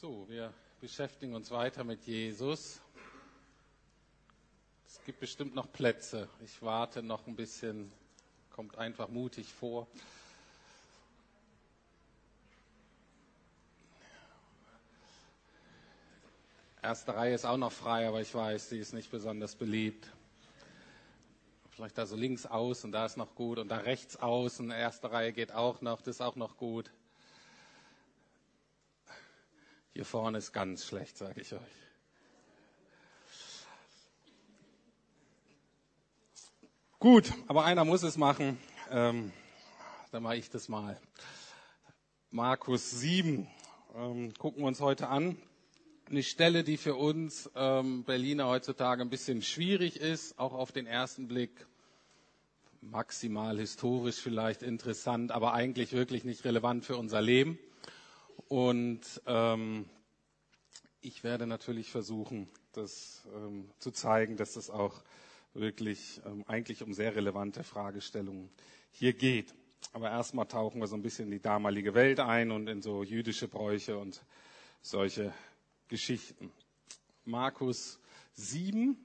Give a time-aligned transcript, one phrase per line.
[0.00, 2.80] So, wir beschäftigen uns weiter mit Jesus.
[4.86, 6.26] Es gibt bestimmt noch Plätze.
[6.42, 7.92] Ich warte noch ein bisschen.
[8.48, 9.86] Kommt einfach mutig vor.
[16.80, 20.08] Erste Reihe ist auch noch frei, aber ich weiß, sie ist nicht besonders beliebt.
[21.72, 25.34] Vielleicht da so links außen, da ist noch gut und da rechts außen, erste Reihe
[25.34, 26.90] geht auch noch, das ist auch noch gut.
[29.92, 31.60] Hier vorne ist ganz schlecht, sage ich euch.
[37.00, 38.58] Gut, aber einer muss es machen.
[38.90, 39.32] Ähm,
[40.12, 41.00] dann mache ich das mal.
[42.30, 43.48] Markus 7
[43.96, 45.36] ähm, gucken wir uns heute an.
[46.08, 50.86] Eine Stelle, die für uns ähm, Berliner heutzutage ein bisschen schwierig ist, auch auf den
[50.86, 51.66] ersten Blick
[52.80, 57.58] maximal historisch vielleicht interessant, aber eigentlich wirklich nicht relevant für unser Leben.
[58.50, 59.88] Und ähm,
[61.00, 65.04] ich werde natürlich versuchen, das ähm, zu zeigen, dass es auch
[65.54, 68.50] wirklich ähm, eigentlich um sehr relevante Fragestellungen
[68.90, 69.54] hier geht.
[69.92, 73.04] Aber erstmal tauchen wir so ein bisschen in die damalige Welt ein und in so
[73.04, 74.20] jüdische Bräuche und
[74.82, 75.32] solche
[75.86, 76.50] Geschichten.
[77.24, 78.00] Markus
[78.32, 78.96] 7,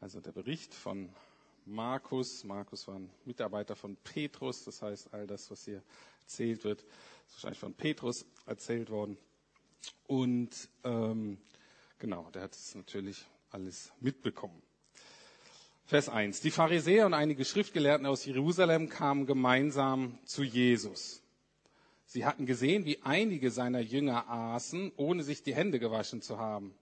[0.00, 1.12] also der Bericht von
[1.64, 2.44] Markus.
[2.44, 5.82] Markus war ein Mitarbeiter von Petrus, das heißt, all das, was hier
[6.20, 6.84] erzählt wird,
[7.26, 9.18] ist wahrscheinlich von Petrus erzählt worden.
[10.06, 10.50] Und
[10.84, 11.38] ähm,
[11.98, 14.62] genau, der hat es natürlich alles mitbekommen.
[15.86, 16.40] Vers 1.
[16.40, 21.22] Die Pharisäer und einige Schriftgelehrten aus Jerusalem kamen gemeinsam zu Jesus.
[22.06, 26.74] Sie hatten gesehen, wie einige seiner Jünger aßen, ohne sich die Hände gewaschen zu haben.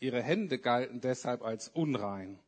[0.00, 2.38] Ihre Hände galten deshalb als unrein.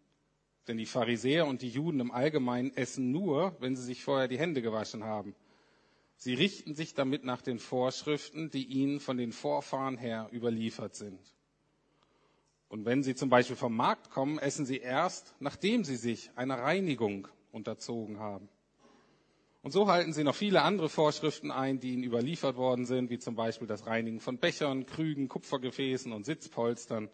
[0.67, 4.39] Denn die Pharisäer und die Juden im Allgemeinen essen nur, wenn sie sich vorher die
[4.39, 5.35] Hände gewaschen haben.
[6.21, 11.21] Sie richten sich damit nach den Vorschriften, die ihnen von den Vorfahren her überliefert sind.
[12.69, 16.59] Und wenn sie zum Beispiel vom Markt kommen, essen sie erst, nachdem sie sich einer
[16.59, 18.49] Reinigung unterzogen haben.
[19.63, 23.19] Und so halten sie noch viele andere Vorschriften ein, die ihnen überliefert worden sind, wie
[23.19, 27.09] zum Beispiel das Reinigen von Bechern, Krügen, Kupfergefäßen und Sitzpolstern.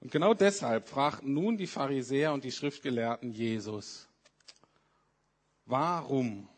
[0.00, 4.08] Und genau deshalb fragten nun die Pharisäer und die Schriftgelehrten Jesus,
[5.64, 6.48] warum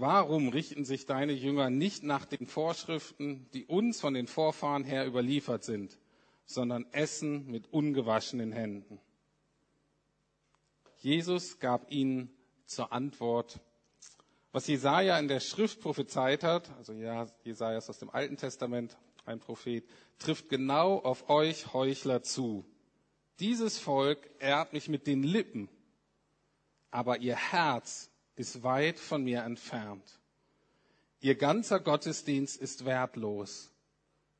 [0.00, 5.04] Warum richten sich deine Jünger nicht nach den Vorschriften, die uns von den Vorfahren her
[5.04, 5.98] überliefert sind,
[6.46, 9.00] sondern essen mit ungewaschenen Händen?
[10.98, 12.30] Jesus gab ihnen
[12.64, 13.58] zur Antwort,
[14.52, 16.92] was Jesaja in der Schrift prophezeit hat, also
[17.42, 19.84] Jesaja ist aus dem Alten Testament ein Prophet,
[20.20, 22.64] trifft genau auf euch Heuchler zu.
[23.40, 25.68] Dieses Volk ehrt mich mit den Lippen,
[26.92, 28.07] aber ihr Herz
[28.38, 30.18] ist weit von mir entfernt.
[31.20, 33.72] Ihr ganzer Gottesdienst ist wertlos,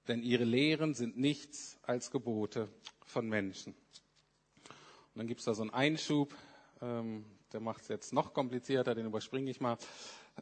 [0.06, 2.68] denn ihre Lehren sind nichts als Gebote
[3.04, 3.74] von Menschen.
[3.74, 6.34] Und dann gibt es da so einen Einschub,
[6.80, 9.78] ähm, der macht es jetzt noch komplizierter, den überspringe ich mal.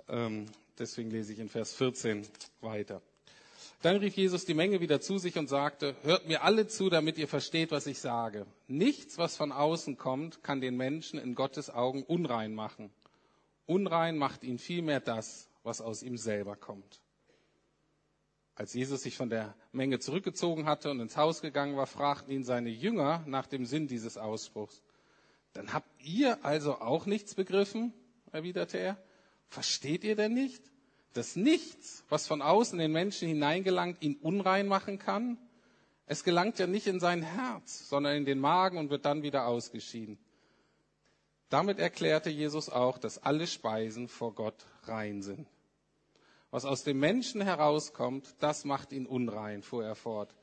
[0.09, 0.47] Ähm,
[0.79, 2.27] deswegen lese ich in Vers 14
[2.61, 3.01] weiter.
[3.83, 7.19] Dann rief Jesus die Menge wieder zu sich und sagte, hört mir alle zu, damit
[7.19, 8.47] ihr versteht, was ich sage.
[8.69, 12.91] Nichts, was von außen kommt, kann den Menschen in Gottes Augen unrein machen.
[13.67, 17.03] Unrein macht ihn vielmehr das, was aus ihm selber kommt.
[18.55, 22.45] Als Jesus sich von der Menge zurückgezogen hatte und ins Haus gegangen war, fragten ihn
[22.45, 24.83] seine Jünger nach dem Sinn dieses Ausspruchs.
[25.53, 27.93] Dann habt ihr also auch nichts begriffen?
[28.33, 28.97] erwiderte er.
[29.49, 30.63] Versteht ihr denn nicht,
[31.13, 35.39] dass nichts, was von außen den Menschen hineingelangt, ihn unrein machen kann?
[36.07, 39.47] Es gelangt ja nicht in sein Herz, sondern in den Magen und wird dann wieder
[39.47, 40.19] ausgeschieden.
[41.49, 45.47] Damit erklärte Jesus auch, dass alle Speisen vor Gott rein sind.
[46.51, 50.35] Was aus dem Menschen herauskommt, das macht ihn unrein, fuhr er fort.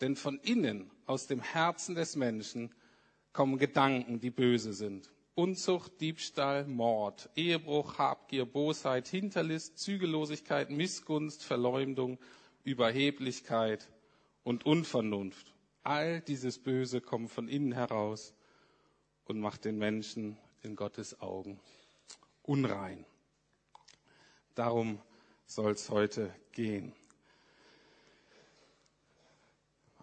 [0.00, 2.74] Denn von innen, aus dem Herzen des Menschen,
[3.32, 5.10] kommen Gedanken, die böse sind.
[5.34, 12.18] Unzucht, Diebstahl, Mord, Ehebruch, Habgier, Bosheit, Hinterlist, Zügellosigkeit, Missgunst, Verleumdung,
[12.64, 13.88] Überheblichkeit
[14.42, 15.54] und Unvernunft.
[15.84, 18.34] All dieses Böse kommt von innen heraus
[19.26, 21.60] und macht den Menschen in Gottes Augen
[22.42, 23.04] unrein.
[24.54, 25.00] Darum
[25.46, 26.92] soll es heute gehen.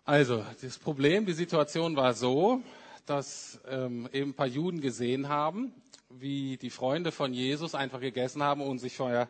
[0.06, 2.62] Also, das Problem, die Situation war so,
[3.06, 5.74] dass ähm, eben ein paar Juden gesehen haben,
[6.10, 9.30] wie die Freunde von Jesus einfach gegessen haben, ohne sich vorher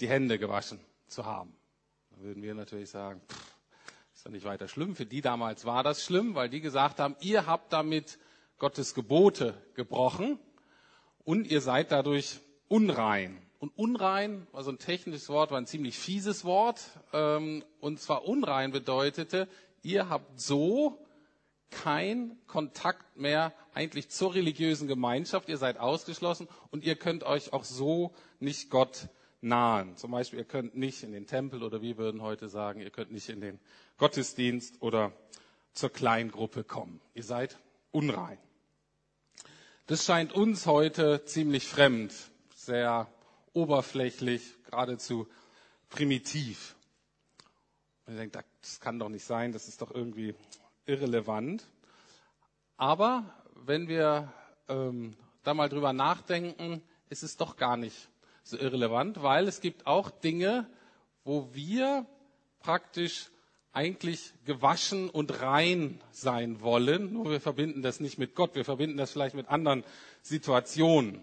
[0.00, 1.54] die Hände gewaschen zu haben.
[2.10, 3.56] Da würden wir natürlich sagen, pff,
[4.14, 4.96] ist ja nicht weiter schlimm.
[4.96, 8.18] Für die damals war das schlimm, weil die gesagt haben, ihr habt damit
[8.58, 10.38] Gottes Gebote gebrochen
[11.26, 13.36] und ihr seid dadurch unrein.
[13.58, 16.80] und unrein war so ein technisches Wort, war ein ziemlich fieses Wort.
[17.12, 19.48] Ähm, und zwar unrein bedeutete,
[19.82, 21.04] ihr habt so
[21.70, 25.48] kein Kontakt mehr eigentlich zur religiösen Gemeinschaft.
[25.48, 29.08] Ihr seid ausgeschlossen und ihr könnt euch auch so nicht Gott
[29.40, 29.96] nahen.
[29.96, 33.10] Zum Beispiel, ihr könnt nicht in den Tempel oder wir würden heute sagen, ihr könnt
[33.10, 33.58] nicht in den
[33.98, 35.12] Gottesdienst oder
[35.72, 37.00] zur Kleingruppe kommen.
[37.14, 37.58] Ihr seid
[37.90, 38.38] unrein.
[39.88, 42.12] Das scheint uns heute ziemlich fremd,
[42.56, 43.06] sehr
[43.52, 45.28] oberflächlich, geradezu
[45.90, 46.74] primitiv.
[48.04, 50.34] Man denkt, das kann doch nicht sein, das ist doch irgendwie
[50.86, 51.64] irrelevant.
[52.76, 54.32] Aber wenn wir
[54.68, 58.08] ähm, da mal drüber nachdenken, ist es doch gar nicht
[58.42, 60.68] so irrelevant, weil es gibt auch Dinge,
[61.22, 62.06] wo wir
[62.58, 63.30] praktisch
[63.76, 67.12] eigentlich gewaschen und rein sein wollen.
[67.12, 69.84] Nur wir verbinden das nicht mit Gott, wir verbinden das vielleicht mit anderen
[70.22, 71.22] Situationen.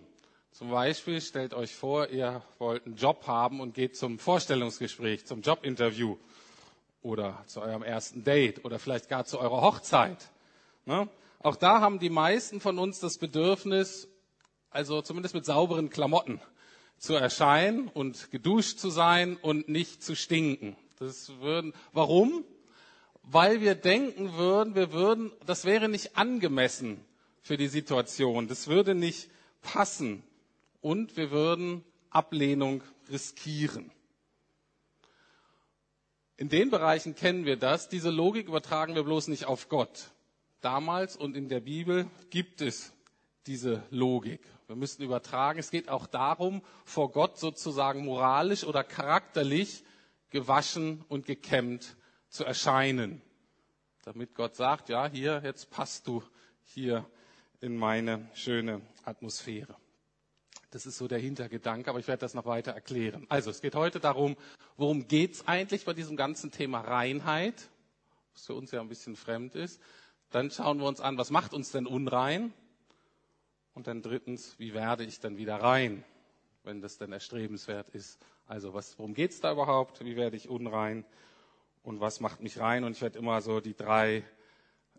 [0.51, 5.41] Zum Beispiel stellt euch vor, ihr wollt einen Job haben und geht zum Vorstellungsgespräch, zum
[5.41, 6.15] Jobinterview
[7.01, 10.29] oder zu eurem ersten Date oder vielleicht gar zu eurer Hochzeit.
[10.85, 11.09] Ne?
[11.39, 14.07] Auch da haben die meisten von uns das Bedürfnis,
[14.69, 16.39] also zumindest mit sauberen Klamotten
[17.00, 20.77] zu erscheinen und geduscht zu sein und nicht zu stinken.
[21.05, 22.45] Das würden, warum?
[23.23, 27.03] Weil wir denken würden, wir würden, das wäre nicht angemessen
[27.41, 28.47] für die Situation.
[28.47, 29.29] Das würde nicht
[29.61, 30.23] passen.
[30.81, 33.91] Und wir würden Ablehnung riskieren.
[36.38, 37.89] In den Bereichen kennen wir das.
[37.89, 40.11] Diese Logik übertragen wir bloß nicht auf Gott.
[40.61, 42.94] Damals und in der Bibel gibt es
[43.45, 44.41] diese Logik.
[44.67, 45.59] Wir müssen übertragen.
[45.59, 49.83] Es geht auch darum, vor Gott sozusagen moralisch oder charakterlich
[50.33, 51.95] gewaschen und gekämmt
[52.27, 53.21] zu erscheinen.
[54.03, 56.21] Damit Gott sagt, ja, hier, jetzt passt du
[56.63, 57.06] hier
[57.62, 59.77] in meine schöne Atmosphäre.
[60.71, 63.27] Das ist so der Hintergedanke, aber ich werde das noch weiter erklären.
[63.30, 64.35] Also, es geht heute darum,
[64.75, 67.69] worum geht es eigentlich bei diesem ganzen Thema Reinheit,
[68.33, 69.79] was für uns ja ein bisschen fremd ist.
[70.31, 72.51] Dann schauen wir uns an, was macht uns denn unrein?
[73.75, 76.03] Und dann drittens, wie werde ich dann wieder rein,
[76.63, 78.19] wenn das denn erstrebenswert ist?
[78.48, 80.04] Also was, worum geht's da überhaupt?
[80.04, 81.06] Wie werde ich unrein?
[81.84, 82.84] Und was macht mich rein?
[82.84, 84.24] Und ich werde immer so die drei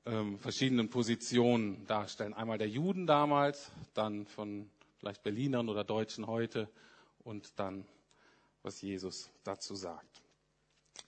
[0.07, 2.35] ähm, verschiedenen Positionen darstellen.
[2.35, 6.69] Einmal der Juden damals, dann von vielleicht Berlinern oder Deutschen heute
[7.25, 7.87] und dann,
[8.63, 10.23] was Jesus dazu sagt.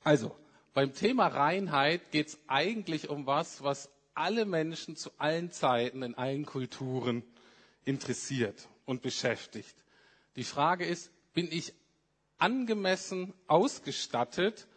[0.02, 0.36] Also,
[0.74, 6.14] beim Thema Reinheit geht es eigentlich um was, was alle Menschen zu allen Zeiten in
[6.14, 7.22] allen Kulturen
[7.84, 9.74] interessiert und beschäftigt.
[10.36, 11.72] Die Frage ist, bin ich
[12.38, 14.68] angemessen ausgestattet,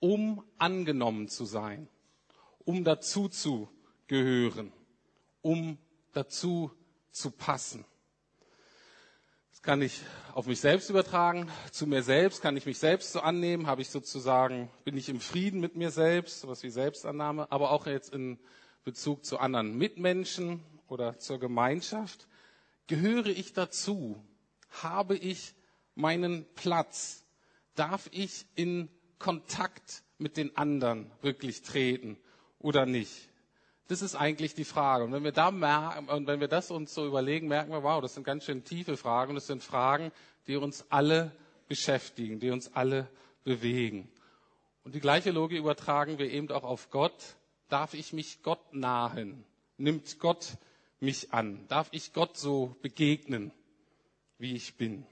[0.00, 1.88] um angenommen zu sein,
[2.64, 3.68] um dazu zu
[4.06, 4.72] gehören,
[5.42, 5.78] um
[6.12, 6.70] dazu
[7.10, 7.84] zu passen.
[9.50, 10.02] Das kann ich
[10.34, 11.50] auf mich selbst übertragen.
[11.72, 15.20] Zu mir selbst kann ich mich selbst so annehmen, habe ich sozusagen, bin ich im
[15.20, 18.38] Frieden mit mir selbst, sowas wie Selbstannahme, aber auch jetzt in
[18.84, 22.28] Bezug zu anderen Mitmenschen oder zur Gemeinschaft.
[22.86, 24.22] Gehöre ich dazu?
[24.70, 25.54] Habe ich
[25.96, 27.24] meinen Platz?
[27.74, 28.88] Darf ich in
[29.18, 32.16] Kontakt mit den anderen wirklich treten
[32.60, 33.28] oder nicht?
[33.88, 35.04] Das ist eigentlich die Frage.
[35.04, 38.00] Und wenn wir da merken, und wenn wir das uns so überlegen, merken wir, wow,
[38.00, 39.34] das sind ganz schön tiefe Fragen.
[39.34, 40.10] Das sind Fragen,
[40.46, 41.32] die uns alle
[41.68, 43.08] beschäftigen, die uns alle
[43.44, 44.08] bewegen.
[44.84, 47.36] Und die gleiche Logik übertragen wir eben auch auf Gott.
[47.68, 49.44] Darf ich mich Gott nahen?
[49.78, 50.56] Nimmt Gott
[51.00, 51.66] mich an?
[51.68, 53.52] Darf ich Gott so begegnen,
[54.38, 55.06] wie ich bin?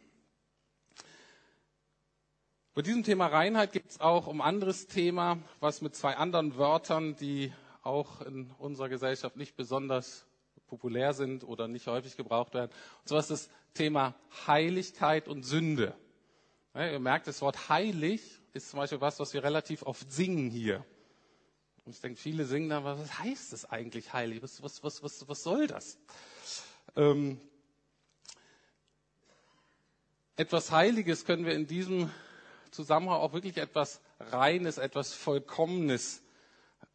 [2.74, 7.14] Bei diesem Thema Reinheit gibt es auch um anderes Thema, was mit zwei anderen Wörtern,
[7.14, 7.52] die
[7.82, 10.26] auch in unserer Gesellschaft nicht besonders
[10.66, 12.72] populär sind oder nicht häufig gebraucht werden.
[13.02, 14.16] Und zwar ist das Thema
[14.48, 15.94] Heiligkeit und Sünde.
[16.74, 20.50] Ja, ihr merkt, das Wort heilig ist zum Beispiel was, was wir relativ oft singen
[20.50, 20.84] hier.
[21.84, 24.42] Und ich denke, viele singen dann, was heißt das eigentlich heilig?
[24.42, 25.96] Was, was, was, was, was soll das?
[26.96, 27.40] Ähm,
[30.34, 32.10] etwas Heiliges können wir in diesem
[32.74, 36.22] Zusammenhang auch wirklich etwas Reines, etwas Vollkommenes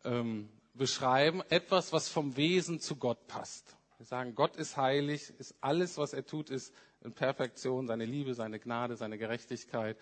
[0.03, 1.41] ähm, beschreiben.
[1.49, 3.75] Etwas, was vom Wesen zu Gott passt.
[3.97, 8.33] Wir sagen, Gott ist heilig, ist alles, was er tut, ist in Perfektion, seine Liebe,
[8.33, 9.97] seine Gnade, seine Gerechtigkeit.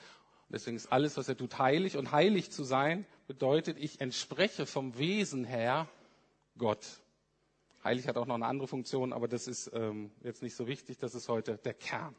[0.50, 1.98] Deswegen ist alles, was er tut, heilig.
[1.98, 5.88] Und heilig zu sein bedeutet, ich entspreche vom Wesen her
[6.58, 6.86] Gott.
[7.84, 10.98] Heilig hat auch noch eine andere Funktion, aber das ist ähm, jetzt nicht so wichtig.
[10.98, 12.16] Das ist heute der Kern.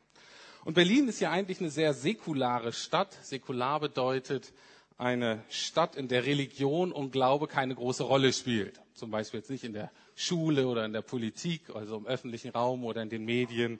[0.65, 3.13] Und Berlin ist ja eigentlich eine sehr säkulare Stadt.
[3.23, 4.53] Säkular bedeutet
[4.97, 8.81] eine Stadt, in der Religion und Glaube keine große Rolle spielt.
[8.95, 12.85] Zum Beispiel jetzt nicht in der Schule oder in der Politik, also im öffentlichen Raum
[12.85, 13.79] oder in den Medien.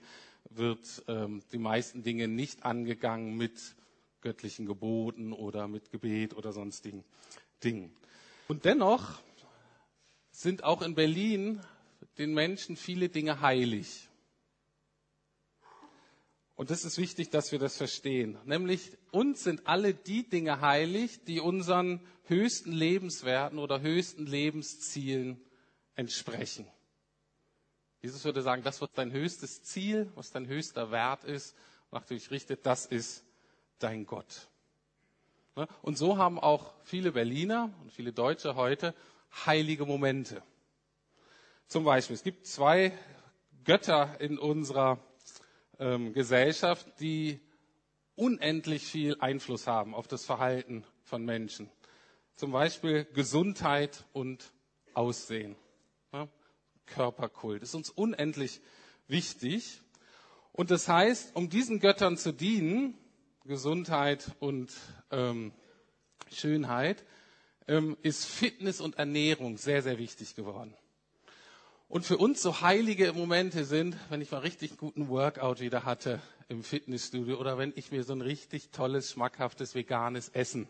[0.49, 3.75] wird ähm, die meisten Dinge nicht angegangen mit
[4.21, 7.03] göttlichen Geboten oder mit Gebet oder sonstigen
[7.63, 7.95] Dingen.
[8.47, 9.19] Und dennoch
[10.31, 11.61] sind auch in Berlin
[12.17, 14.08] den Menschen viele Dinge heilig.
[16.59, 18.37] Und es ist wichtig, dass wir das verstehen.
[18.43, 25.39] Nämlich uns sind alle die Dinge heilig, die unseren höchsten Lebenswerten oder höchsten Lebenszielen
[25.95, 26.67] entsprechen.
[28.01, 31.55] Jesus würde sagen, das, was dein höchstes Ziel, was dein höchster Wert ist,
[31.93, 33.23] nach dem ich richtet, das ist
[33.77, 34.49] dein Gott.
[35.55, 35.65] Ne?
[35.81, 38.93] Und so haben auch viele Berliner und viele Deutsche heute
[39.45, 40.43] heilige Momente.
[41.67, 42.91] Zum Beispiel, es gibt zwei
[43.63, 44.99] Götter in unserer
[45.79, 47.39] ähm, Gesellschaft, die
[48.15, 51.69] unendlich viel Einfluss haben auf das Verhalten von Menschen.
[52.35, 54.51] Zum Beispiel Gesundheit und
[54.93, 55.55] Aussehen.
[56.13, 56.27] Ja?
[56.85, 58.61] Körperkult ist uns unendlich
[59.07, 59.81] wichtig.
[60.51, 62.97] Und das heißt, um diesen Göttern zu dienen,
[63.45, 64.71] Gesundheit und
[65.11, 65.53] ähm,
[66.31, 67.05] Schönheit,
[67.67, 70.75] ähm, ist Fitness und Ernährung sehr, sehr wichtig geworden.
[71.89, 76.21] Und für uns so heilige Momente sind, wenn ich mal richtig guten Workout wieder hatte
[76.47, 80.69] im Fitnessstudio oder wenn ich mir so ein richtig tolles, schmackhaftes, veganes Essen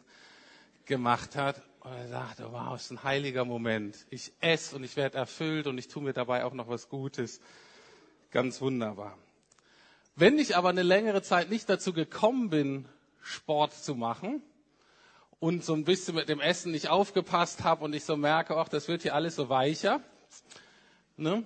[0.85, 3.97] gemacht hat und er sagte, wow, ist ein heiliger Moment.
[4.09, 7.41] Ich esse und ich werde erfüllt und ich tue mir dabei auch noch was Gutes.
[8.31, 9.17] Ganz wunderbar.
[10.15, 12.85] Wenn ich aber eine längere Zeit nicht dazu gekommen bin,
[13.21, 14.41] Sport zu machen
[15.41, 18.69] und so ein bisschen mit dem Essen nicht aufgepasst habe und ich so merke, ach,
[18.69, 19.99] das wird hier alles so weicher,
[21.19, 21.45] ne,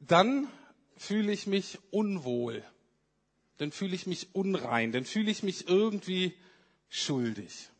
[0.00, 0.48] dann
[0.96, 2.64] fühle ich mich unwohl.
[3.58, 4.92] Dann fühle ich mich unrein.
[4.92, 6.34] Dann fühle ich mich irgendwie
[6.88, 7.70] schuldig.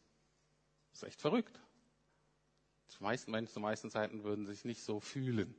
[0.91, 1.61] Das ist echt verrückt.
[2.99, 5.55] Die meisten Menschen zu meisten Zeiten würden sich nicht so fühlen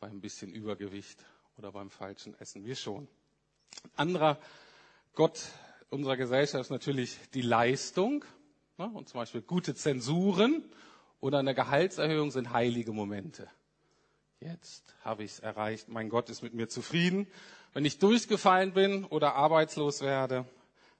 [0.00, 1.22] beim bisschen Übergewicht
[1.58, 2.64] oder beim falschen Essen.
[2.64, 3.06] Wir schon.
[3.96, 4.40] Anderer
[5.14, 5.50] Gott
[5.90, 8.24] unserer Gesellschaft ist natürlich die Leistung.
[8.78, 8.86] Ne?
[8.86, 10.64] Und zum Beispiel gute Zensuren
[11.20, 13.50] oder eine Gehaltserhöhung sind heilige Momente.
[14.40, 15.90] Jetzt habe ich es erreicht.
[15.90, 17.26] Mein Gott ist mit mir zufrieden.
[17.74, 20.46] Wenn ich durchgefallen bin oder arbeitslos werde,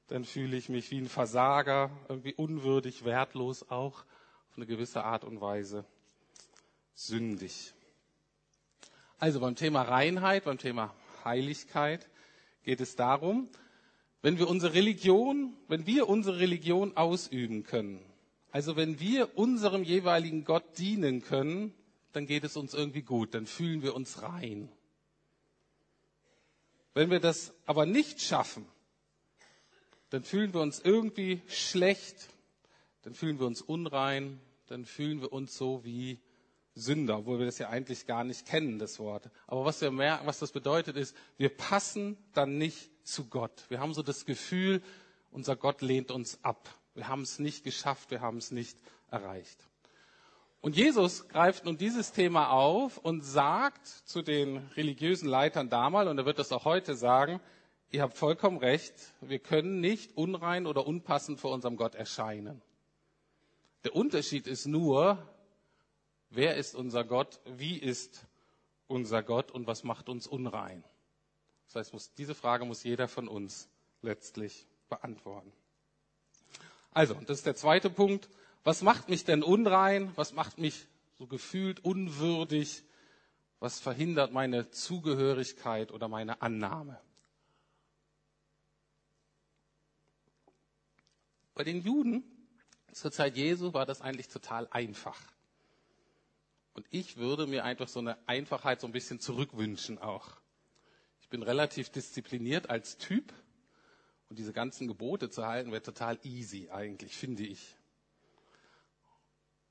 [0.09, 4.05] dann fühle ich mich wie ein Versager, irgendwie unwürdig, wertlos auch,
[4.51, 5.87] auf eine gewisse Art und Weise
[6.93, 7.73] sündig.
[9.19, 10.95] Also beim Thema Reinheit, beim Thema
[11.25, 12.11] Heiligkeit
[12.63, 13.49] geht es darum,
[14.21, 18.05] wenn wir unsere Religion, wenn wir unsere Religion ausüben können,
[18.51, 21.73] also wenn wir unserem jeweiligen Gott dienen können,
[22.13, 24.71] dann geht es uns irgendwie gut, dann fühlen wir uns rein.
[26.95, 28.67] Wenn wir das aber nicht schaffen,
[30.11, 32.29] dann fühlen wir uns irgendwie schlecht,
[33.03, 36.19] dann fühlen wir uns unrein, dann fühlen wir uns so wie
[36.75, 39.31] Sünder, obwohl wir das ja eigentlich gar nicht kennen, das Wort.
[39.47, 43.65] Aber was wir merken, was das bedeutet, ist, wir passen dann nicht zu Gott.
[43.69, 44.83] Wir haben so das Gefühl,
[45.31, 46.69] unser Gott lehnt uns ab.
[46.95, 48.79] Wir haben es nicht geschafft, wir haben es nicht
[49.11, 49.70] erreicht.
[50.61, 56.19] Und Jesus greift nun dieses Thema auf und sagt zu den religiösen Leitern damals, und
[56.19, 57.41] er wird das auch heute sagen,
[57.91, 62.61] ihr habt vollkommen recht, wir können nicht unrein oder unpassend vor unserem Gott erscheinen.
[63.85, 65.19] Der Unterschied ist nur,
[66.31, 67.41] Wer ist unser Gott?
[67.45, 68.25] Wie ist
[68.87, 69.51] unser Gott?
[69.51, 70.85] Und was macht uns unrein?
[71.67, 73.69] Das heißt, muss, diese Frage muss jeder von uns
[74.01, 75.53] letztlich beantworten.
[76.93, 78.29] Also, das ist der zweite Punkt.
[78.65, 80.13] Was macht mich denn unrein?
[80.17, 80.87] Was macht mich
[81.19, 82.85] so gefühlt unwürdig?
[83.59, 87.01] Was verhindert meine Zugehörigkeit oder meine Annahme?
[91.55, 92.25] Bei den Juden
[92.93, 95.19] zur Zeit Jesu war das eigentlich total einfach.
[96.73, 100.41] Und ich würde mir einfach so eine Einfachheit so ein bisschen zurückwünschen auch.
[101.21, 103.33] Ich bin relativ diszipliniert als Typ
[104.29, 107.77] und diese ganzen Gebote zu halten wäre total easy eigentlich, finde ich.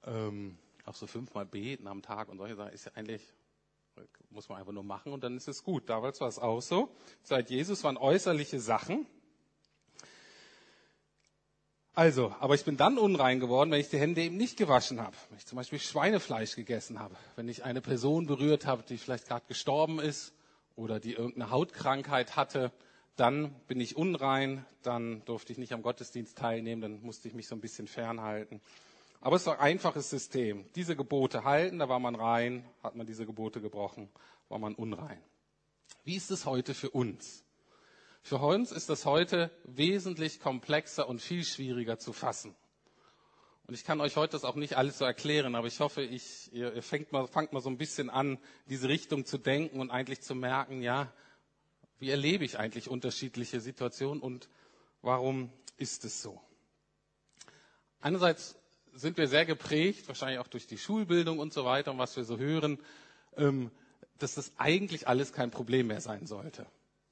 [0.05, 3.21] Ähm, auch so fünfmal beten am Tag und solche Sachen ist ja eigentlich,
[4.29, 5.89] muss man einfach nur machen und dann ist es gut.
[5.89, 6.89] Damals war es auch so.
[7.21, 9.05] Seit Jesus waren äußerliche Sachen
[11.99, 15.17] also, aber ich bin dann unrein geworden, wenn ich die Hände eben nicht gewaschen habe.
[15.27, 17.13] Wenn ich zum Beispiel Schweinefleisch gegessen habe.
[17.35, 20.33] Wenn ich eine Person berührt habe, die vielleicht gerade gestorben ist
[20.77, 22.71] oder die irgendeine Hautkrankheit hatte,
[23.17, 27.49] dann bin ich unrein, dann durfte ich nicht am Gottesdienst teilnehmen, dann musste ich mich
[27.49, 28.61] so ein bisschen fernhalten.
[29.21, 30.65] Aber es war ein einfaches System.
[30.75, 34.09] Diese Gebote halten, da war man rein, hat man diese Gebote gebrochen,
[34.47, 35.21] war man unrein.
[36.03, 37.43] Wie ist es heute für uns?
[38.21, 42.55] Für uns ist das heute wesentlich komplexer und viel schwieriger zu fassen.
[43.67, 46.51] Und ich kann euch heute das auch nicht alles so erklären, aber ich hoffe, ich,
[46.53, 49.91] ihr, ihr fängt mal, fangt mal so ein bisschen an, diese Richtung zu denken und
[49.91, 51.11] eigentlich zu merken, ja,
[51.99, 54.47] Wie erlebe ich eigentlich unterschiedliche Situationen und
[55.01, 56.41] warum ist es so?
[57.99, 58.55] Einerseits
[58.99, 62.23] sind wir sehr geprägt, wahrscheinlich auch durch die Schulbildung und so weiter und was wir
[62.23, 62.79] so hören,
[63.37, 63.71] ähm,
[64.17, 66.65] dass das eigentlich alles kein Problem mehr sein sollte.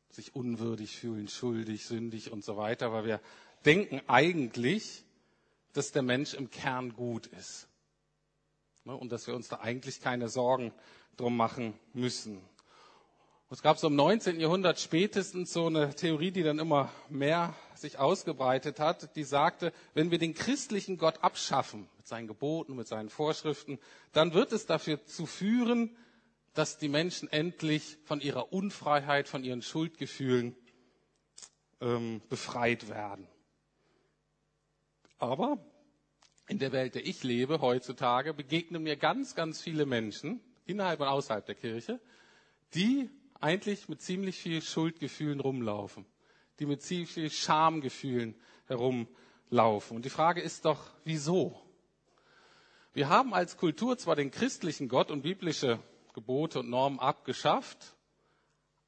[0.10, 3.22] Sich unwürdig fühlen, schuldig, sündig und so weiter, weil wir
[3.66, 5.04] denken eigentlich,
[5.74, 7.68] dass der Mensch im Kern gut ist.
[8.84, 10.74] Ne, und dass wir uns da eigentlich keine Sorgen
[11.18, 12.42] drum machen müssen.
[13.50, 14.40] Es gab so im 19.
[14.40, 20.12] Jahrhundert spätestens so eine Theorie, die dann immer mehr sich ausgebreitet hat, die sagte, wenn
[20.12, 23.80] wir den christlichen Gott abschaffen, mit seinen Geboten, mit seinen Vorschriften,
[24.14, 25.96] dann wird es dafür zu führen,
[26.54, 30.56] dass die Menschen endlich von ihrer Unfreiheit, von ihren Schuldgefühlen
[31.82, 33.28] ähm, befreit werden.
[35.20, 35.58] Aber
[36.48, 41.08] in der Welt, der ich lebe heutzutage, begegnen mir ganz, ganz viele Menschen innerhalb und
[41.08, 42.00] außerhalb der Kirche,
[42.74, 46.06] die eigentlich mit ziemlich viel Schuldgefühlen rumlaufen,
[46.60, 48.36] die mit ziemlich viel Schamgefühlen
[48.66, 49.98] herumlaufen.
[49.98, 51.60] Und die Frage ist doch, wieso?
[52.94, 55.80] Wir haben als Kultur zwar den christlichen Gott und biblische
[56.14, 57.96] Gebote und Normen abgeschafft,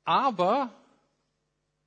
[0.03, 0.73] aber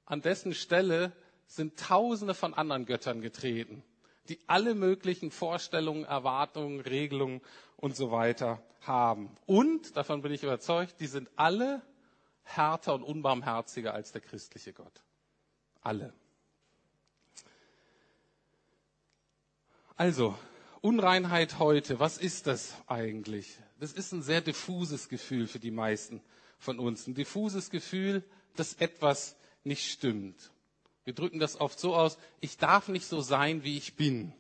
[0.05, 1.13] an dessen Stelle
[1.47, 3.83] sind Tausende von anderen Göttern getreten,
[4.29, 7.41] die alle möglichen Vorstellungen, Erwartungen, Regelungen
[7.77, 9.35] und so weiter haben.
[9.47, 11.83] Und, davon bin ich überzeugt, die sind alle
[12.45, 15.03] härter und unbarmherziger als der christliche Gott.
[15.83, 16.13] Alle.
[19.97, 20.37] Also,
[20.81, 23.59] Unreinheit heute, was ist das eigentlich?
[23.79, 26.21] Das ist ein sehr diffuses Gefühl für die meisten
[26.59, 27.07] von uns.
[27.07, 28.25] Ein diffuses Gefühl,
[28.57, 30.51] dass etwas nicht stimmt.
[31.05, 34.33] Wir drücken das oft so aus, ich darf nicht so sein, wie ich bin.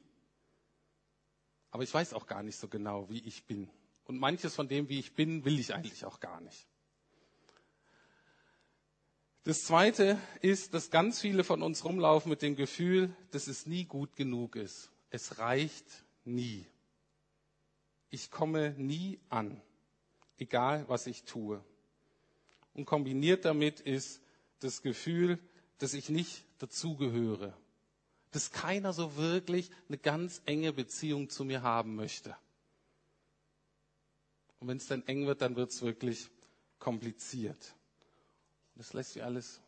[1.71, 3.69] Aber ich weiß auch gar nicht so genau, wie ich bin.
[4.05, 6.67] Und manches von dem, wie ich bin, will ich eigentlich auch gar nicht.
[9.45, 13.85] Das Zweite ist, dass ganz viele von uns rumlaufen mit dem Gefühl, dass es nie
[13.85, 14.91] gut genug ist.
[15.11, 15.85] Es reicht
[16.25, 16.65] nie.
[18.11, 19.61] Ich komme nie an,
[20.39, 21.65] egal was ich tue.
[22.75, 24.23] Und kombiniert damit ist
[24.61, 25.41] das Gefühl,
[25.79, 27.53] dass ich nicht dazugehöre,
[28.31, 32.37] dass keiner so wirklich eine ganz enge Beziehung zu mir haben möchte.
[34.61, 36.31] Und wenn es dann eng wird, dann wird es wirklich
[36.79, 37.75] kompliziert.
[38.77, 39.61] Das lässt sich alles,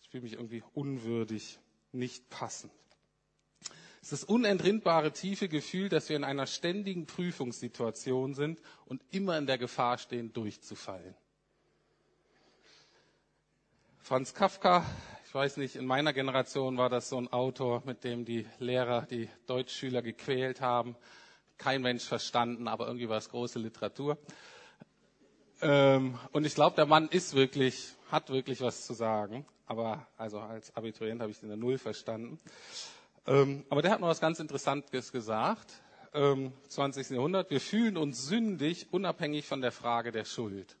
[0.00, 1.58] ich fühle mich irgendwie unwürdig,
[1.92, 2.72] nicht passend.
[4.00, 9.38] Es ist das unentrinnbare tiefe Gefühl, dass wir in einer ständigen Prüfungssituation sind und immer
[9.38, 11.14] in der Gefahr stehen, durchzufallen.
[14.00, 14.84] Franz Kafka,
[15.24, 19.02] ich weiß nicht, in meiner Generation war das so ein Autor, mit dem die Lehrer
[19.02, 20.96] die Deutschschüler gequält haben.
[21.56, 24.18] Kein Mensch verstanden, aber irgendwie war es große Literatur.
[25.62, 29.46] Ähm, und ich glaube, der Mann ist wirklich, hat wirklich was zu sagen.
[29.66, 32.38] Aber also als Abiturient habe ich den in Null verstanden.
[33.26, 35.72] Ähm, aber der hat noch was ganz Interessantes gesagt.
[36.14, 37.10] Ähm, 20.
[37.10, 37.50] Jahrhundert.
[37.50, 40.76] Wir fühlen uns sündig, unabhängig von der Frage der Schuld.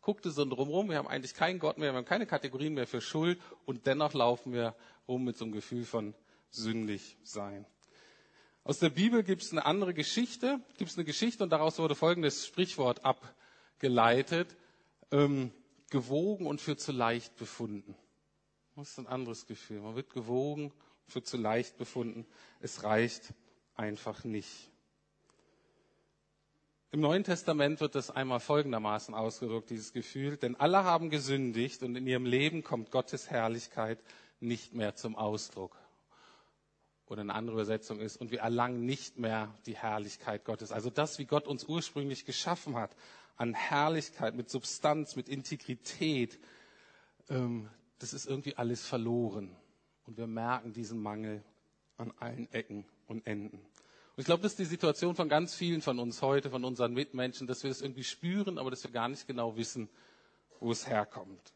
[0.00, 3.00] Guckte so drumherum, wir haben eigentlich keinen Gott mehr, wir haben keine Kategorien mehr für
[3.00, 4.74] Schuld und dennoch laufen wir
[5.08, 6.14] rum mit so einem Gefühl von
[6.50, 7.66] sündig sein.
[8.64, 11.94] Aus der Bibel gibt es eine andere Geschichte, gibt es eine Geschichte und daraus wurde
[11.94, 13.34] folgendes Sprichwort ab,
[13.84, 14.56] geleitet,
[15.10, 15.52] ähm,
[15.90, 17.94] gewogen und für zu leicht befunden.
[18.76, 19.80] Das ist ein anderes Gefühl.
[19.80, 20.72] Man wird gewogen,
[21.06, 22.26] für zu leicht befunden.
[22.60, 23.34] Es reicht
[23.74, 24.70] einfach nicht.
[26.92, 31.94] Im Neuen Testament wird das einmal folgendermaßen ausgedrückt, dieses Gefühl, denn alle haben gesündigt und
[31.94, 34.02] in ihrem Leben kommt Gottes Herrlichkeit
[34.40, 35.76] nicht mehr zum Ausdruck.
[37.04, 40.72] Oder eine andere Übersetzung ist, und wir erlangen nicht mehr die Herrlichkeit Gottes.
[40.72, 42.96] Also das, wie Gott uns ursprünglich geschaffen hat,
[43.36, 46.38] an Herrlichkeit, mit Substanz, mit Integrität,
[47.28, 47.68] ähm,
[47.98, 49.54] das ist irgendwie alles verloren.
[50.06, 51.42] Und wir merken diesen Mangel
[51.96, 53.56] an allen Ecken und Enden.
[53.56, 56.92] Und ich glaube, das ist die Situation von ganz vielen von uns heute, von unseren
[56.92, 59.88] Mitmenschen, dass wir das irgendwie spüren, aber dass wir gar nicht genau wissen,
[60.60, 61.52] wo es herkommt.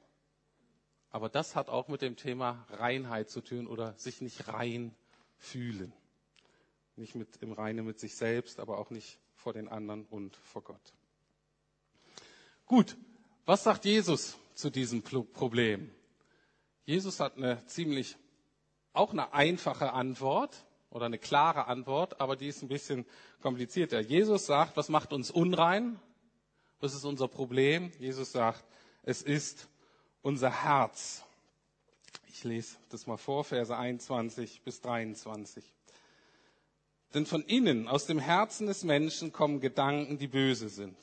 [1.11, 4.95] Aber das hat auch mit dem Thema Reinheit zu tun oder sich nicht rein
[5.37, 5.93] fühlen.
[6.97, 10.63] Nicht mit, im Reine mit sich selbst, aber auch nicht vor den anderen und vor
[10.63, 10.95] Gott.
[12.69, 12.99] Gut,
[13.47, 15.91] was sagt Jesus zu diesem Problem?
[16.85, 18.19] Jesus hat eine ziemlich,
[18.93, 23.07] auch eine einfache Antwort oder eine klare Antwort, aber die ist ein bisschen
[23.41, 24.01] komplizierter.
[24.01, 25.99] Jesus sagt, was macht uns unrein?
[26.81, 27.91] Was ist unser Problem?
[27.99, 28.63] Jesus sagt,
[29.03, 29.69] es ist
[30.21, 31.25] unser Herz.
[32.27, 35.65] Ich lese das mal vor, Verse 21 bis 23.
[37.15, 40.99] Denn von innen, aus dem Herzen des Menschen kommen Gedanken, die böse sind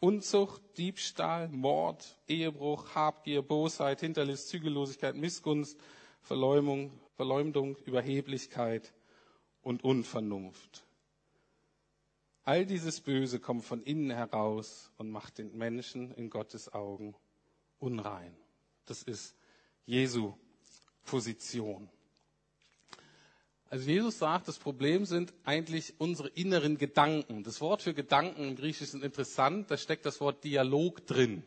[0.00, 5.78] Unzucht, Diebstahl, Mord, Ehebruch, Habgier, Bosheit, Hinterlist, Zügellosigkeit, Missgunst,
[6.22, 8.94] Verleumdung, Verleumdung, Überheblichkeit
[9.62, 10.86] und Unvernunft.
[12.44, 17.14] All dieses Böse kommt von innen heraus und macht den Menschen in Gottes Augen
[17.78, 18.34] unrein.
[18.86, 19.36] Das ist
[19.84, 20.34] Jesu
[21.04, 21.90] Position.
[23.70, 27.44] Also Jesus sagt, das Problem sind eigentlich unsere inneren Gedanken.
[27.44, 31.44] Das Wort für Gedanken im Griechischen ist interessant, da steckt das Wort Dialog drin.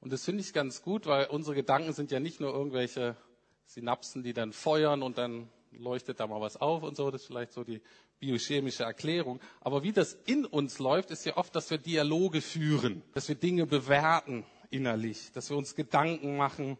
[0.00, 3.16] Und das finde ich ganz gut, weil unsere Gedanken sind ja nicht nur irgendwelche
[3.64, 7.12] Synapsen, die dann feuern und dann leuchtet da mal was auf und so.
[7.12, 7.80] Das ist vielleicht so die
[8.18, 9.38] biochemische Erklärung.
[9.60, 13.36] Aber wie das in uns läuft, ist ja oft, dass wir Dialoge führen, dass wir
[13.36, 16.76] Dinge bewerten innerlich, dass wir uns Gedanken machen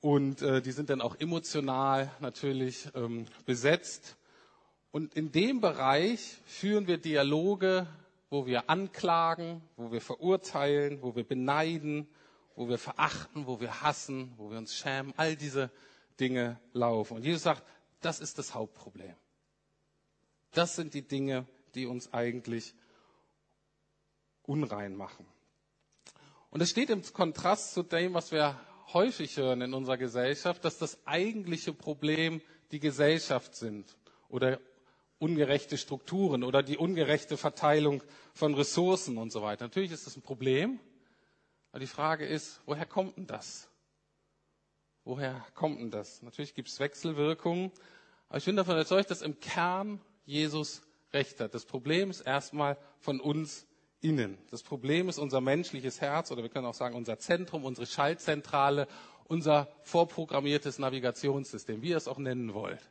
[0.00, 4.16] und äh, die sind dann auch emotional natürlich ähm, besetzt.
[4.90, 7.86] Und in dem Bereich führen wir Dialoge,
[8.30, 12.08] wo wir anklagen, wo wir verurteilen, wo wir beneiden,
[12.54, 15.12] wo wir verachten, wo wir hassen, wo wir uns schämen.
[15.16, 15.70] All diese
[16.18, 17.16] Dinge laufen.
[17.16, 17.64] Und Jesus sagt,
[18.00, 19.14] das ist das Hauptproblem.
[20.52, 22.74] Das sind die Dinge, die uns eigentlich
[24.42, 25.26] unrein machen.
[26.50, 28.58] Und es steht im Kontrast zu dem, was wir
[28.92, 32.40] häufig hören in unserer Gesellschaft, dass das eigentliche Problem
[32.72, 33.96] die Gesellschaft sind
[34.28, 34.60] oder
[35.18, 38.02] ungerechte Strukturen oder die ungerechte Verteilung
[38.34, 39.64] von Ressourcen und so weiter.
[39.64, 40.78] Natürlich ist das ein Problem,
[41.72, 43.68] aber die Frage ist, woher kommt denn das?
[45.04, 46.22] Woher kommt denn das?
[46.22, 47.72] Natürlich gibt es Wechselwirkungen,
[48.28, 51.54] aber ich bin davon überzeugt, dass im Kern Jesus recht hat.
[51.54, 53.66] Das Problem ist erstmal von uns
[54.00, 54.38] innen.
[54.50, 58.86] Das Problem ist unser menschliches Herz oder wir können auch sagen unser Zentrum, unsere Schaltzentrale,
[59.24, 62.90] unser vorprogrammiertes Navigationssystem, wie ihr es auch nennen wollt.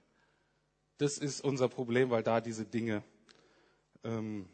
[0.98, 3.04] Das ist unser Problem, weil da diese Dinge
[4.04, 4.48] ähm,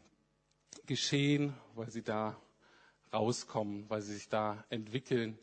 [0.86, 2.36] geschehen, weil sie da
[3.12, 5.38] rauskommen, weil sie sich da entwickeln.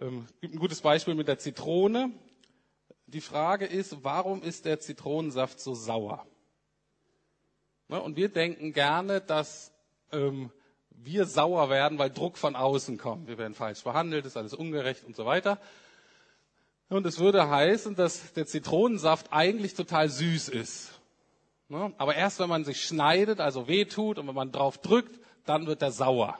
[0.00, 2.12] Ähm, gibt ein gutes Beispiel mit der Zitrone.
[3.06, 6.26] Die Frage ist, warum ist der Zitronensaft so sauer?
[7.88, 9.71] Ne, und wir denken gerne, dass
[10.12, 10.50] ähm,
[10.90, 13.28] wir sauer werden, weil Druck von außen kommt.
[13.28, 15.58] Wir werden falsch behandelt, ist alles ungerecht und so weiter.
[16.88, 21.00] Und es würde heißen, dass der Zitronensaft eigentlich total süß ist.
[21.68, 21.92] Ne?
[21.96, 25.80] Aber erst wenn man sich schneidet, also wehtut und wenn man drauf drückt, dann wird
[25.82, 26.38] er sauer.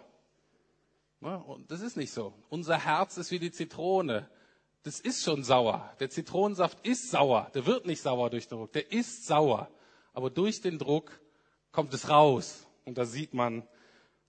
[1.20, 1.38] Ne?
[1.38, 2.34] Und das ist nicht so.
[2.50, 4.28] Unser Herz ist wie die Zitrone.
[4.82, 5.90] Das ist schon sauer.
[6.00, 7.50] Der Zitronensaft ist sauer.
[7.54, 8.72] Der wird nicht sauer durch den Druck.
[8.72, 9.68] Der ist sauer.
[10.12, 11.18] Aber durch den Druck
[11.70, 12.66] kommt es raus.
[12.84, 13.66] Und da sieht man,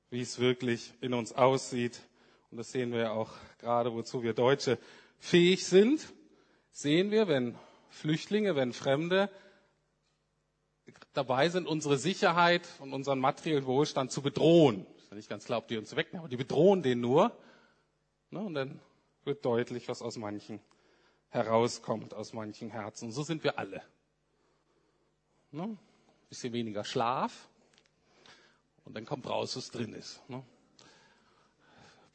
[0.10, 2.00] wie es wirklich in uns aussieht.
[2.52, 4.78] Und das sehen wir auch gerade, wozu wir Deutsche
[5.18, 6.14] fähig sind.
[6.72, 7.56] Sehen wir, wenn
[7.90, 9.30] Flüchtlinge, wenn Fremde
[11.14, 14.86] dabei sind, unsere Sicherheit und unseren materiellen Wohlstand zu bedrohen.
[14.98, 17.32] Ist ja nicht ganz klar, ob die uns wegnehmen, aber die bedrohen den nur.
[18.32, 18.80] Ne, und dann
[19.24, 20.60] wird deutlich, was aus manchen
[21.30, 23.06] herauskommt, aus manchen Herzen.
[23.06, 23.82] Und so sind wir alle.
[25.52, 25.78] Ne?
[26.30, 27.48] Bisschen weniger Schlaf,
[28.86, 30.22] und dann kommt raus, was drin ist.
[30.30, 30.44] Ne?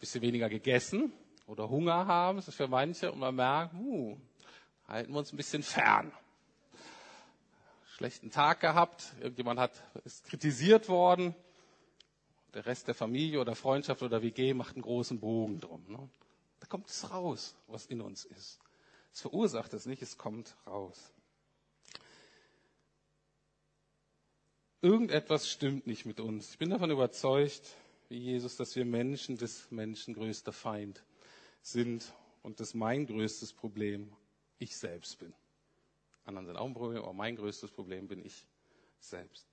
[0.00, 1.12] Bisschen weniger gegessen
[1.46, 3.10] oder Hunger haben, das ist für manche.
[3.10, 4.16] Und man merkt, uh,
[4.86, 6.12] halten wir uns ein bisschen fern.
[7.96, 9.72] Schlechten Tag gehabt, irgendjemand hat,
[10.04, 11.34] ist kritisiert worden.
[12.54, 15.84] Der Rest der Familie oder Freundschaft oder WG macht einen großen Bogen drum.
[15.88, 16.08] Ne?
[16.60, 18.60] Da kommt es raus, was in uns ist.
[19.12, 21.12] Es verursacht es nicht, es kommt raus.
[24.80, 26.52] Irgendetwas stimmt nicht mit uns.
[26.52, 27.62] Ich bin davon überzeugt,
[28.08, 31.02] wie Jesus, dass wir Menschen des Menschen größter Feind
[31.62, 34.12] sind und dass mein größtes Problem
[34.58, 35.34] ich selbst bin.
[36.24, 38.46] Anderen sind auch ein Problem, aber mein größtes Problem bin ich
[39.00, 39.48] selbst.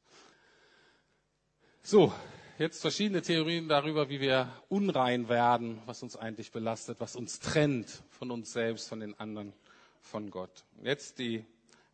[1.82, 2.14] So,
[2.60, 8.04] jetzt verschiedene Theorien darüber, wie wir unrein werden, was uns eigentlich belastet, was uns trennt
[8.12, 9.54] von uns selbst, von den anderen,
[10.02, 10.66] von Gott.
[10.84, 11.46] Jetzt die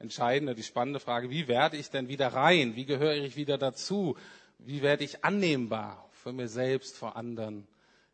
[0.02, 2.76] entscheidende, die spannende Frage, wie werde ich denn wieder rein?
[2.76, 4.18] Wie gehöre ich wieder dazu?
[4.58, 7.68] Wie werde ich annehmbar für mir selbst, vor anderen,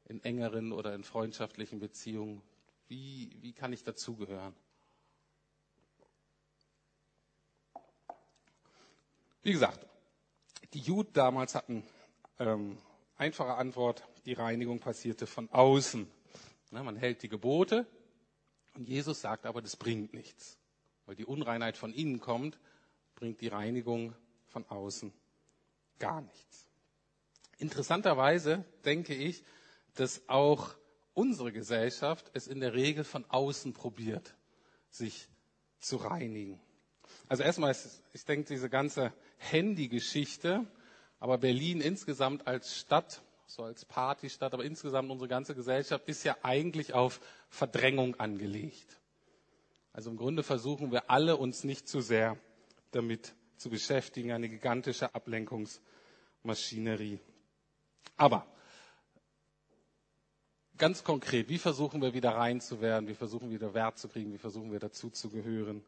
[0.06, 2.41] in engeren oder in freundschaftlichen Beziehungen?
[2.88, 4.56] Wie, wie kann ich dazugehören?
[9.41, 9.86] Wie gesagt,
[10.73, 11.84] die Juden damals hatten
[12.39, 12.78] ähm,
[13.15, 16.10] einfache Antwort, die Reinigung passierte von außen.
[16.71, 17.86] Na, man hält die Gebote
[18.76, 20.57] und Jesus sagt aber, das bringt nichts
[21.08, 22.60] weil die Unreinheit von innen kommt,
[23.15, 24.13] bringt die Reinigung
[24.46, 25.12] von außen
[25.98, 26.67] gar nichts.
[27.58, 29.43] Interessanterweise denke ich,
[29.96, 30.76] dass auch
[31.15, 34.36] unsere Gesellschaft es in der Regel von außen probiert,
[34.91, 35.28] sich
[35.80, 36.62] zu reinigen.
[37.28, 40.67] Also erstmal, ist, ich denke, diese ganze Handy-Geschichte,
[41.20, 46.36] aber Berlin insgesamt als Stadt so als Partystadt, aber insgesamt unsere ganze Gesellschaft ist ja
[46.43, 49.00] eigentlich auf Verdrängung angelegt.
[49.98, 52.38] Also im Grunde versuchen wir alle uns nicht zu sehr
[52.92, 57.18] damit zu beschäftigen, eine gigantische Ablenkungsmaschinerie.
[58.16, 58.46] Aber
[60.78, 63.08] ganz konkret, wie versuchen wir wieder rein zu werden?
[63.10, 64.32] Wie versuchen wir wieder Wert zu kriegen?
[64.32, 65.84] Wie versuchen wir dazu zu gehören?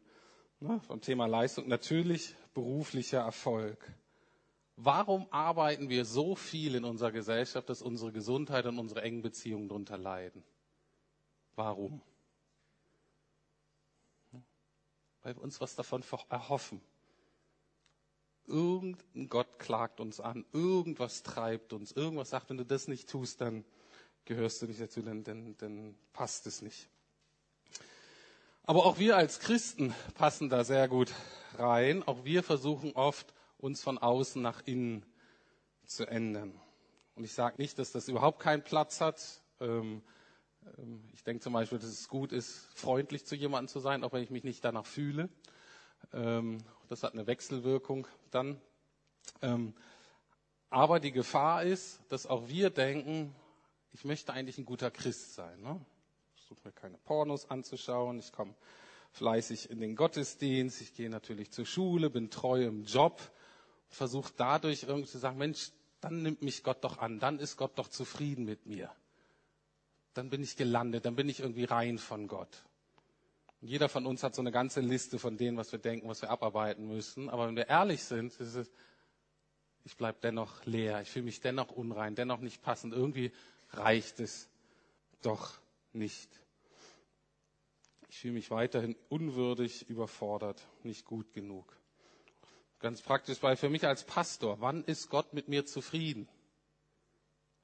[0.58, 3.78] Ne, vom Thema Leistung natürlich beruflicher Erfolg.
[4.74, 9.68] Warum arbeiten wir so viel in unserer Gesellschaft, dass unsere Gesundheit und unsere engen Beziehungen
[9.68, 10.42] darunter leiden?
[11.54, 12.02] Warum?
[15.22, 16.80] Weil wir uns was davon erhoffen.
[18.46, 23.40] Irgendein Gott klagt uns an, irgendwas treibt uns, irgendwas sagt, wenn du das nicht tust,
[23.40, 23.64] dann
[24.24, 26.88] gehörst du nicht dazu, dann, dann, dann passt es nicht.
[28.64, 31.12] Aber auch wir als Christen passen da sehr gut
[31.58, 32.02] rein.
[32.04, 35.04] Auch wir versuchen oft, uns von außen nach innen
[35.86, 36.58] zu ändern.
[37.14, 39.42] Und ich sage nicht, dass das überhaupt keinen Platz hat.
[39.60, 40.02] Ähm,
[41.12, 44.22] ich denke zum Beispiel, dass es gut ist, freundlich zu jemandem zu sein, auch wenn
[44.22, 45.28] ich mich nicht danach fühle.
[46.12, 48.60] Ähm, das hat eine Wechselwirkung dann.
[50.70, 53.34] Aber die Gefahr ist, dass auch wir denken,
[53.92, 55.60] ich möchte eigentlich ein guter Christ sein.
[55.60, 55.80] Ne?
[56.36, 58.54] Ich suche mir keine Pornos anzuschauen, ich komme
[59.12, 63.20] fleißig in den Gottesdienst, ich gehe natürlich zur Schule, bin treu im Job,
[63.88, 67.72] versuche dadurch irgendwie zu sagen, Mensch, dann nimmt mich Gott doch an, dann ist Gott
[67.76, 68.90] doch zufrieden mit mir.
[70.14, 72.64] Dann bin ich gelandet, dann bin ich irgendwie rein von Gott.
[73.60, 76.22] Und jeder von uns hat so eine ganze Liste von dem, was wir denken, was
[76.22, 77.28] wir abarbeiten müssen.
[77.28, 78.70] Aber wenn wir ehrlich sind, ist es,
[79.84, 82.94] ich bleibe dennoch leer, ich fühle mich dennoch unrein, dennoch nicht passend.
[82.94, 83.32] Irgendwie
[83.70, 84.48] reicht es
[85.22, 85.58] doch
[85.92, 86.28] nicht.
[88.08, 91.76] Ich fühle mich weiterhin unwürdig, überfordert, nicht gut genug.
[92.80, 96.28] Ganz praktisch, weil für mich als Pastor, wann ist Gott mit mir zufrieden?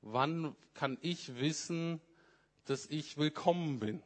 [0.02, 2.00] Wann kann ich wissen,
[2.66, 4.02] dass ich willkommen bin?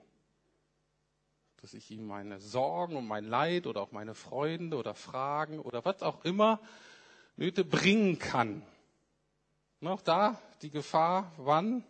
[1.62, 5.84] Dass ich ihm meine Sorgen und mein Leid oder auch meine Freunde oder Fragen oder
[5.84, 6.60] was auch immer
[7.36, 8.62] Nöte bringen kann.
[9.80, 11.84] Und auch da die Gefahr, wann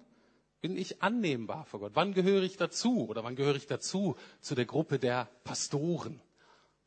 [0.60, 1.92] bin ich annehmbar vor Gott?
[1.94, 3.06] Wann gehöre ich dazu?
[3.08, 6.20] Oder wann gehöre ich dazu zu der Gruppe der Pastoren,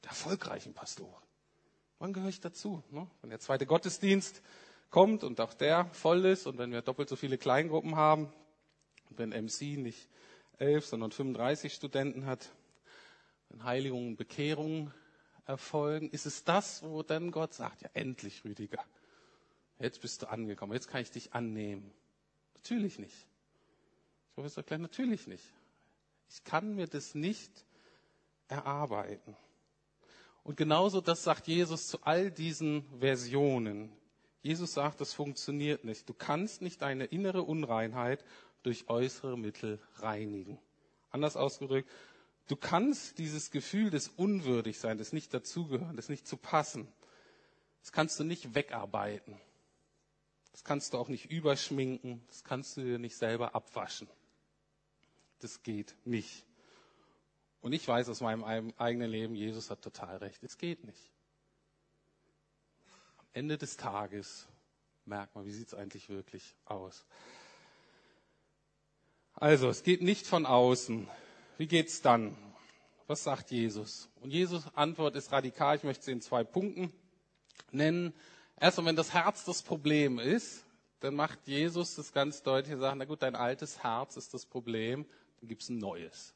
[0.03, 1.21] der erfolgreichen Pastoren?
[1.99, 2.83] Wann gehöre ich dazu?
[2.91, 3.07] Ne?
[3.21, 4.41] Wenn der zweite Gottesdienst
[4.89, 8.31] kommt und auch der voll ist und wenn wir doppelt so viele Kleingruppen haben,
[9.13, 10.09] und wenn MC nicht
[10.57, 12.49] elf, sondern 35 Studenten hat,
[13.49, 14.93] wenn Heiligungen und Bekehrungen
[15.45, 18.83] erfolgen, ist es das, wo dann Gott sagt, ja endlich, Rüdiger,
[19.79, 21.91] jetzt bist du angekommen, jetzt kann ich dich annehmen.
[22.55, 23.27] Natürlich nicht.
[24.35, 25.43] Professor Klein, natürlich nicht.
[26.29, 27.65] Ich kann mir das nicht
[28.47, 29.35] erarbeiten.
[30.43, 33.91] Und genauso das sagt Jesus zu all diesen Versionen.
[34.41, 36.09] Jesus sagt, das funktioniert nicht.
[36.09, 38.25] Du kannst nicht deine innere Unreinheit
[38.63, 40.59] durch äußere Mittel reinigen.
[41.11, 41.89] Anders ausgedrückt,
[42.47, 46.87] du kannst dieses Gefühl des Unwürdigseins, des nicht dazugehören, des nicht zu passen,
[47.81, 49.37] das kannst du nicht wegarbeiten.
[50.53, 54.07] Das kannst du auch nicht überschminken, das kannst du dir nicht selber abwaschen
[55.43, 56.45] das geht nicht.
[57.61, 61.11] Und ich weiß aus meinem eigenen Leben, Jesus hat total recht, es geht nicht.
[63.19, 64.47] Am Ende des Tages
[65.05, 67.05] merkt man, wie sieht es eigentlich wirklich aus.
[69.43, 71.05] Also, es geht nicht von außen.
[71.57, 72.37] Wie geht's dann?
[73.07, 74.07] Was sagt Jesus?
[74.21, 75.75] Und Jesus Antwort ist radikal.
[75.75, 76.93] Ich möchte sie in zwei Punkten
[77.69, 78.13] nennen.
[78.57, 80.63] Erstmal, wenn das Herz das Problem ist,
[81.01, 84.45] dann macht Jesus das ganz deutlich und sagt, na gut, dein altes Herz ist das
[84.45, 85.05] Problem
[85.41, 86.33] gibt es ein neues.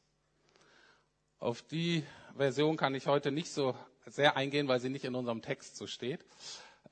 [1.38, 2.04] Auf die
[2.36, 5.86] Version kann ich heute nicht so sehr eingehen, weil sie nicht in unserem Text so
[5.86, 6.26] steht.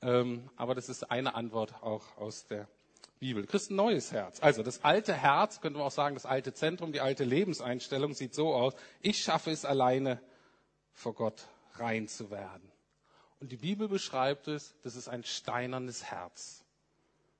[0.01, 2.67] Ähm, aber das ist eine Antwort auch aus der
[3.19, 3.45] Bibel.
[3.45, 4.41] Kriegst ein neues Herz.
[4.41, 8.33] Also das alte Herz, könnte man auch sagen, das alte Zentrum, die alte Lebenseinstellung sieht
[8.33, 8.73] so aus.
[9.01, 10.21] Ich schaffe es alleine,
[10.93, 12.71] vor Gott rein zu werden.
[13.39, 16.63] Und die Bibel beschreibt es, das ist ein steinernes Herz.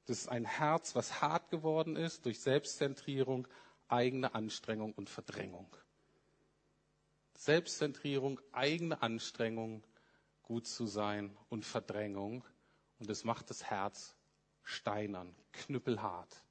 [0.06, 3.48] Das ist ein Herz, was hart geworden ist durch Selbstzentrierung,
[3.88, 5.68] eigene Anstrengung und Verdrängung.
[7.36, 9.84] Selbstzentrierung, eigene Anstrengung,
[10.44, 12.44] gut zu sein und Verdrängung.
[13.00, 14.17] Und es macht das Herz
[14.68, 16.44] steinern, knüppelhart.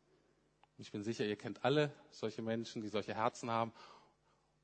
[0.76, 3.72] Und ich bin sicher, ihr kennt alle solche Menschen, die solche Herzen haben.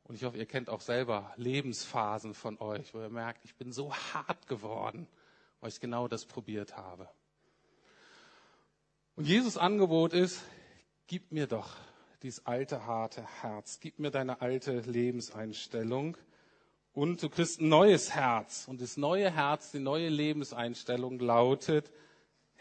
[0.04, 3.70] Und ich hoffe, ihr kennt auch selber Lebensphasen von euch, wo ihr merkt, ich bin
[3.70, 5.06] so hart geworden,
[5.60, 7.08] weil ich genau das probiert habe.
[9.16, 10.42] Und Jesus Angebot ist,
[11.06, 11.76] gib mir doch
[12.22, 13.80] dieses alte, harte Herz.
[13.80, 16.16] Gib mir deine alte Lebenseinstellung
[16.94, 18.66] und du kriegst ein neues Herz.
[18.66, 21.90] Und das neue Herz, die neue Lebenseinstellung lautet,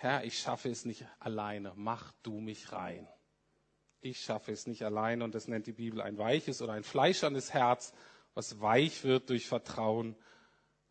[0.01, 3.07] Herr, ich schaffe es nicht alleine, mach du mich rein.
[3.99, 7.53] Ich schaffe es nicht alleine und das nennt die Bibel ein weiches oder ein fleischernes
[7.53, 7.93] Herz,
[8.33, 10.15] was weich wird durch Vertrauen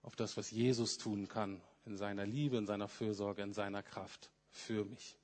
[0.03, 4.31] auf das, was Jesus tun kann in seiner Liebe, in seiner Fürsorge, in seiner Kraft
[4.49, 5.17] für mich.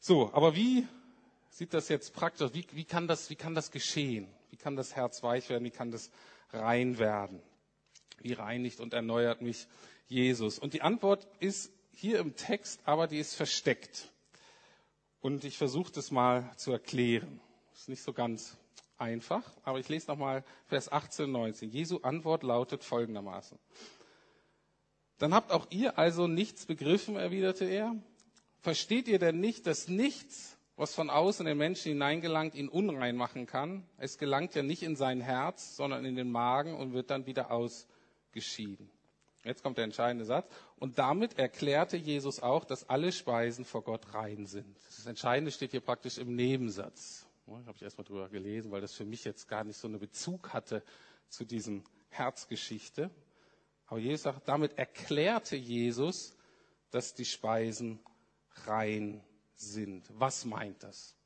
[0.00, 0.88] So, aber wie
[1.50, 2.52] sieht das jetzt praktisch?
[2.52, 4.26] Wie, wie, kann das, wie kann das geschehen?
[4.50, 5.62] Wie kann das Herz weich werden?
[5.62, 6.10] Wie kann das
[6.50, 7.40] rein werden?
[8.18, 9.68] Wie reinigt und erneuert mich
[10.06, 10.58] Jesus?
[10.58, 14.12] Und die Antwort ist hier im Text, aber die ist versteckt.
[15.20, 17.40] Und ich versuche das mal zu erklären.
[17.74, 18.56] Ist nicht so ganz
[18.98, 21.70] einfach, aber ich lese nochmal Vers 18 und 19.
[21.70, 23.58] Jesu Antwort lautet folgendermaßen.
[25.18, 27.96] Dann habt auch ihr also nichts begriffen, erwiderte er.
[28.60, 33.16] Versteht ihr denn nicht, dass nichts, was von außen in den Menschen hineingelangt, ihn unrein
[33.16, 33.86] machen kann?
[33.98, 37.50] Es gelangt ja nicht in sein Herz, sondern in den Magen und wird dann wieder
[37.50, 38.90] ausgeschieden.
[39.44, 40.48] Jetzt kommt der entscheidende Satz.
[40.76, 44.76] Und damit erklärte Jesus auch, dass alle Speisen vor Gott rein sind.
[44.86, 47.26] Das Entscheidende steht hier praktisch im Nebensatz.
[47.46, 49.98] Da habe ich erstmal drüber gelesen, weil das für mich jetzt gar nicht so einen
[49.98, 50.82] Bezug hatte
[51.28, 53.10] zu diesem Herzgeschichte.
[53.86, 56.34] Aber Jesus sagt, damit erklärte Jesus,
[56.90, 58.00] dass die Speisen
[58.66, 59.22] rein
[59.56, 60.06] sind.
[60.18, 61.16] Was meint das?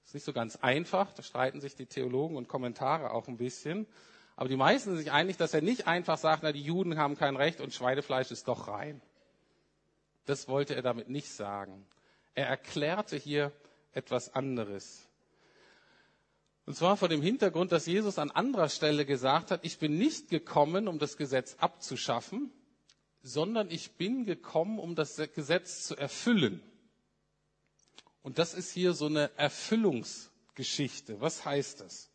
[0.00, 1.12] Das ist nicht so ganz einfach.
[1.12, 3.86] Da streiten sich die Theologen und Kommentare auch ein bisschen.
[4.40, 7.14] Aber die meisten sind sich einig, dass er nicht einfach sagt, na, die Juden haben
[7.14, 9.02] kein Recht und Schweinefleisch ist doch rein.
[10.24, 11.86] Das wollte er damit nicht sagen.
[12.34, 13.52] Er erklärte hier
[13.92, 15.06] etwas anderes.
[16.64, 20.30] Und zwar vor dem Hintergrund, dass Jesus an anderer Stelle gesagt hat, ich bin nicht
[20.30, 22.50] gekommen, um das Gesetz abzuschaffen,
[23.22, 26.62] sondern ich bin gekommen, um das Gesetz zu erfüllen.
[28.22, 31.20] Und das ist hier so eine Erfüllungsgeschichte.
[31.20, 32.08] Was heißt das?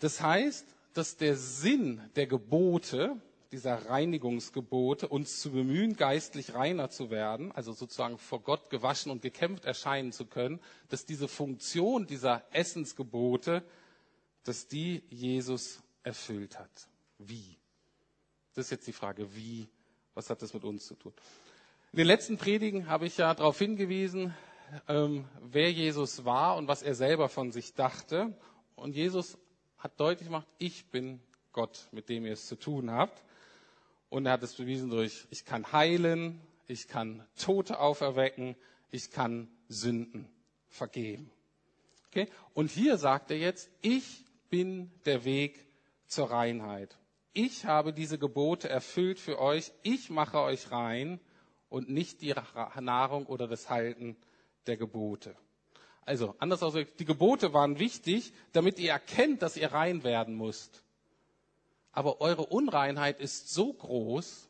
[0.00, 3.20] Das heißt, dass der Sinn der Gebote,
[3.52, 9.22] dieser Reinigungsgebote, uns zu bemühen, geistlich reiner zu werden, also sozusagen vor Gott gewaschen und
[9.22, 13.62] gekämpft erscheinen zu können, dass diese Funktion dieser Essensgebote,
[14.44, 16.88] dass die Jesus erfüllt hat.
[17.18, 17.58] Wie?
[18.54, 19.68] Das ist jetzt die Frage, wie?
[20.14, 21.12] Was hat das mit uns zu tun?
[21.92, 24.34] In den letzten Predigen habe ich ja darauf hingewiesen,
[24.88, 28.36] ähm, wer Jesus war und was er selber von sich dachte.
[28.74, 29.38] Und Jesus
[29.84, 31.20] hat deutlich gemacht, ich bin
[31.52, 33.22] Gott, mit dem ihr es zu tun habt.
[34.08, 38.56] Und er hat es bewiesen durch, ich kann heilen, ich kann Tote auferwecken,
[38.90, 40.26] ich kann Sünden
[40.68, 41.30] vergeben.
[42.08, 42.28] Okay?
[42.54, 45.66] Und hier sagt er jetzt, ich bin der Weg
[46.06, 46.96] zur Reinheit.
[47.34, 49.72] Ich habe diese Gebote erfüllt für euch.
[49.82, 51.20] Ich mache euch rein
[51.68, 52.34] und nicht die
[52.80, 54.16] Nahrung oder das Halten
[54.66, 55.36] der Gebote.
[56.06, 60.82] Also, anders ausgedrückt, die Gebote waren wichtig, damit ihr erkennt, dass ihr rein werden müsst.
[61.92, 64.48] Aber eure Unreinheit ist so groß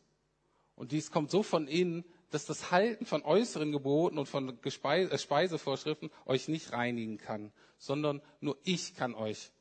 [0.76, 4.70] und dies kommt so von innen, dass das Halten von äußeren Geboten und von äh,
[5.18, 9.52] Speisevorschriften euch nicht reinigen kann, sondern nur ich kann euch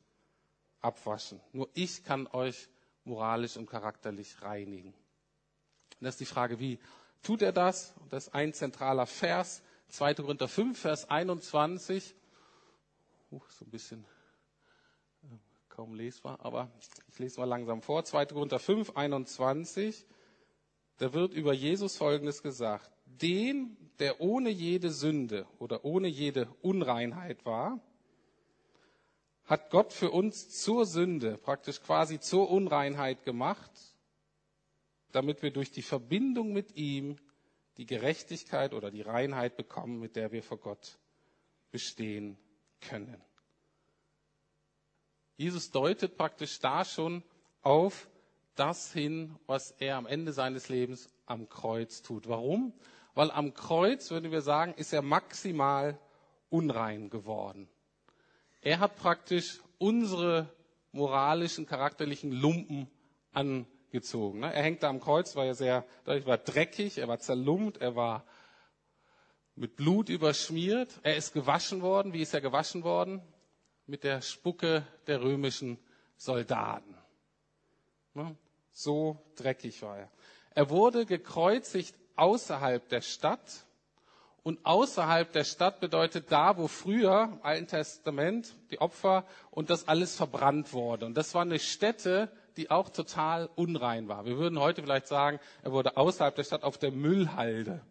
[0.81, 1.39] abwaschen.
[1.51, 2.69] Nur ich kann euch
[3.03, 4.89] moralisch und charakterlich reinigen.
[4.89, 6.79] Und das ist die Frage, wie
[7.21, 7.93] tut er das?
[8.01, 10.15] Und das ist ein zentraler Vers 2.
[10.15, 12.15] Korinther 5, Vers 21.
[13.31, 14.05] Uh, so ein bisschen
[15.23, 15.27] äh,
[15.69, 16.71] kaum lesbar, aber
[17.07, 18.03] ich lese mal langsam vor.
[18.03, 18.25] 2.
[18.27, 20.05] Korinther 5, 21.
[20.97, 22.91] Da wird über Jesus Folgendes gesagt.
[23.05, 27.79] Den, der ohne jede Sünde oder ohne jede Unreinheit war,
[29.45, 33.71] hat Gott für uns zur Sünde, praktisch quasi zur Unreinheit gemacht,
[35.11, 37.17] damit wir durch die Verbindung mit ihm
[37.77, 40.99] die Gerechtigkeit oder die Reinheit bekommen, mit der wir vor Gott
[41.71, 42.37] bestehen
[42.81, 43.21] können.
[45.35, 47.23] Jesus deutet praktisch da schon
[47.61, 48.07] auf
[48.55, 52.27] das hin, was er am Ende seines Lebens am Kreuz tut.
[52.27, 52.73] Warum?
[53.15, 55.99] Weil am Kreuz, würden wir sagen, ist er maximal
[56.49, 57.67] unrein geworden.
[58.61, 60.53] Er hat praktisch unsere
[60.91, 62.87] moralischen, charakterlichen Lumpen
[63.31, 64.39] an gezogen.
[64.39, 64.53] Ne?
[64.53, 67.95] Er hängt da am Kreuz, war ja sehr, er war dreckig, er war zerlumpt, er
[67.95, 68.25] war
[69.55, 70.89] mit Blut überschmiert.
[71.03, 72.11] Er ist gewaschen worden.
[72.11, 73.21] Wie ist er gewaschen worden?
[73.85, 75.77] Mit der Spucke der römischen
[76.17, 76.97] Soldaten.
[78.13, 78.35] Ne?
[78.71, 80.11] So dreckig war er.
[80.55, 83.65] Er wurde gekreuzigt außerhalb der Stadt.
[84.41, 89.87] Und außerhalb der Stadt bedeutet da, wo früher im Alten Testament die Opfer und das
[89.87, 91.05] alles verbrannt wurde.
[91.05, 94.25] Und das war eine Stätte, die auch total unrein war.
[94.25, 97.81] Wir würden heute vielleicht sagen, er wurde außerhalb der Stadt auf der Müllhalde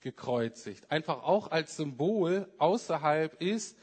[0.00, 0.90] gekreuzigt.
[0.90, 3.78] Einfach auch als Symbol außerhalb ist,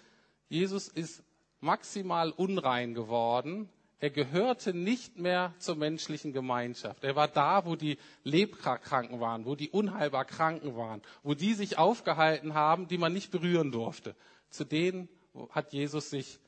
[0.49, 1.23] Jesus ist
[1.61, 3.69] maximal unrein geworden.
[4.01, 7.03] Er gehörte nicht mehr zur menschlichen Gemeinschaft.
[7.03, 11.77] Er war da, wo die Leprakranken waren, wo die unheilbar Kranken waren, wo die sich
[11.77, 14.15] aufgehalten haben, die man nicht berühren durfte.
[14.49, 15.09] Zu denen
[15.51, 16.39] hat Jesus sich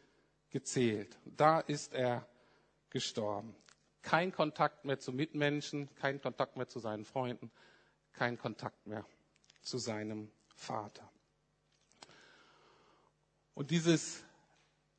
[0.50, 1.18] gezählt.
[1.26, 2.26] Da ist er
[2.92, 3.56] gestorben.
[4.04, 7.52] Kein Kontakt mehr zu Mitmenschen, kein Kontakt mehr zu seinen Freunden,
[8.14, 9.06] kein Kontakt mehr
[9.62, 11.10] zu seinem Vater.
[13.54, 14.24] Und dieses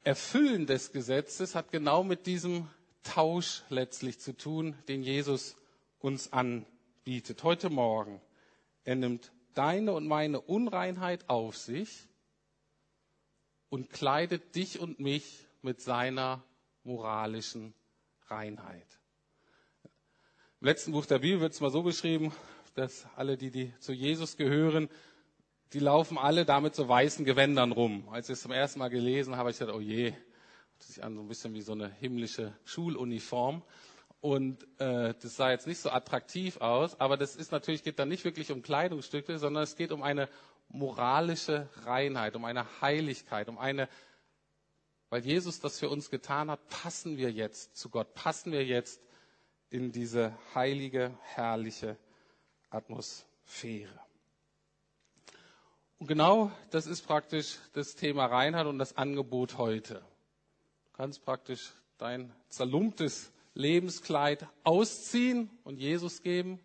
[0.05, 2.69] Erfüllen des Gesetzes hat genau mit diesem
[3.03, 5.57] Tausch letztlich zu tun, den Jesus
[5.99, 7.43] uns anbietet.
[7.43, 8.21] Heute Morgen.
[8.85, 12.09] Er nimmt deine und meine Unreinheit auf sich
[13.69, 16.43] und kleidet dich und mich mit seiner
[16.85, 17.75] moralischen
[18.33, 18.87] Reinheit.
[20.61, 22.33] Im letzten Buch der Bibel wird es mal so beschrieben,
[22.75, 24.89] dass alle, die, die zu Jesus gehören,
[25.75, 28.09] die laufen alle da mit so weißen Gewändern rum.
[28.11, 30.15] Als ich es zum ersten Mal gelesen habe, ich gedacht, oh je,
[30.79, 33.63] das sich an so ein bisschen wie so eine himmlische Schuluniform.
[34.21, 38.09] Und äh, das sah jetzt nicht so attraktiv aus, aber das ist natürlich geht dann
[38.09, 40.29] nicht wirklich um Kleidungsstücke, sondern es geht um eine
[40.69, 43.89] moralische Reinheit, um eine Heiligkeit, um eine,
[45.13, 48.99] weil Jesus das für uns getan hat, passen wir jetzt zu Gott, passen wir jetzt
[49.69, 51.99] in diese heilige, herrliche
[52.71, 54.01] Atmosphäre.
[55.99, 59.97] Und genau das ist praktisch das Thema Reinheit und das Angebot heute.
[60.87, 66.59] Du kannst praktisch dein zerlumptes Lebenskleid ausziehen und Jesus geben,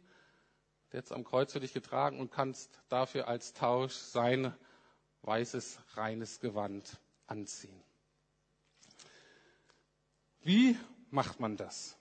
[0.93, 4.55] der jetzt am Kreuz für dich getragen und kannst dafür als Tausch sein
[5.23, 7.83] weißes, reines Gewand anziehen.
[10.41, 10.77] Wie
[11.09, 11.97] macht man das?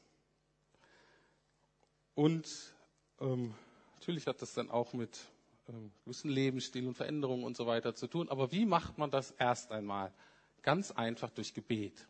[2.15, 2.49] Und
[3.21, 3.55] ähm,
[3.95, 5.19] natürlich hat das dann auch mit
[5.69, 8.29] ähm, gewissen Lebensstil und Veränderungen und so weiter zu tun.
[8.29, 10.13] Aber wie macht man das erst einmal?
[10.63, 12.07] Ganz einfach durch Gebet.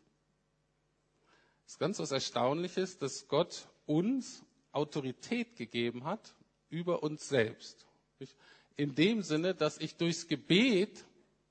[1.65, 6.35] Es ist ganz was Erstaunliches, dass Gott uns Autorität gegeben hat
[6.69, 7.85] über uns selbst.
[8.75, 11.03] In dem Sinne, dass ich durchs Gebet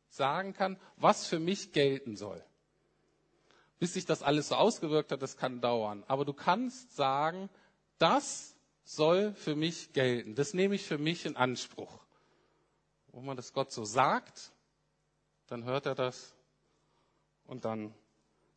[0.09, 2.43] sagen kann, was für mich gelten soll.
[3.79, 6.05] Bis sich das alles so ausgewirkt hat, das kann dauern.
[6.09, 7.51] Aber du kannst sagen,
[7.99, 10.35] das soll für mich gelten.
[10.35, 12.05] Das nehme ich für mich in Anspruch.
[13.13, 14.53] Wenn man das Gott so sagt,
[15.49, 16.35] dann hört er das
[17.47, 17.95] und dann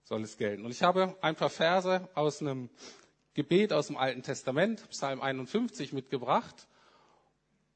[0.03, 0.65] soll es gelten.
[0.65, 2.69] Und ich habe ein paar Verse aus einem
[3.33, 6.67] Gebet aus dem Alten Testament, Psalm 51, mitgebracht.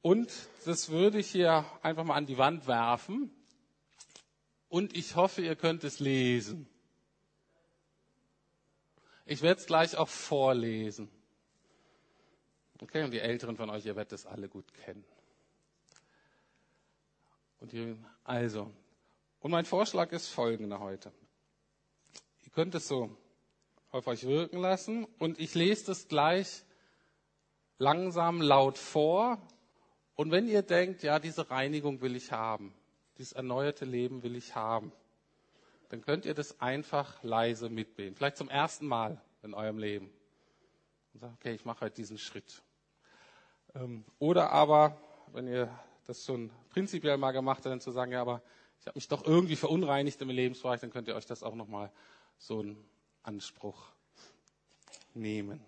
[0.01, 0.31] Und
[0.65, 3.31] das würde ich hier einfach mal an die Wand werfen.
[4.67, 6.67] Und ich hoffe, ihr könnt es lesen.
[9.25, 11.09] Ich werde es gleich auch vorlesen.
[12.81, 15.05] Okay, und die Älteren von euch, ihr werdet es alle gut kennen.
[17.61, 17.95] Und die,
[18.25, 18.69] also,
[19.39, 21.13] und mein Vorschlag ist folgender heute.
[22.43, 23.15] Ihr könnt es so
[23.91, 26.63] auf euch wirken lassen und ich lese das gleich
[27.77, 29.41] langsam laut vor.
[30.15, 32.73] Und wenn ihr denkt, ja, diese Reinigung will ich haben,
[33.17, 34.91] dieses erneuerte Leben will ich haben,
[35.93, 38.15] dann könnt ihr das einfach leise mitbeten.
[38.15, 40.09] Vielleicht zum ersten Mal in eurem Leben.
[41.13, 42.63] Und sagt, okay, ich mache heute diesen Schritt.
[43.75, 44.97] Ähm, oder aber,
[45.33, 45.69] wenn ihr
[46.07, 48.41] das schon prinzipiell mal gemacht habt, dann zu sagen, ja, aber
[48.79, 51.91] ich habe mich doch irgendwie verunreinigt im Lebensbereich, dann könnt ihr euch das auch nochmal
[52.39, 52.83] so einen
[53.21, 53.85] Anspruch
[55.13, 55.63] nehmen.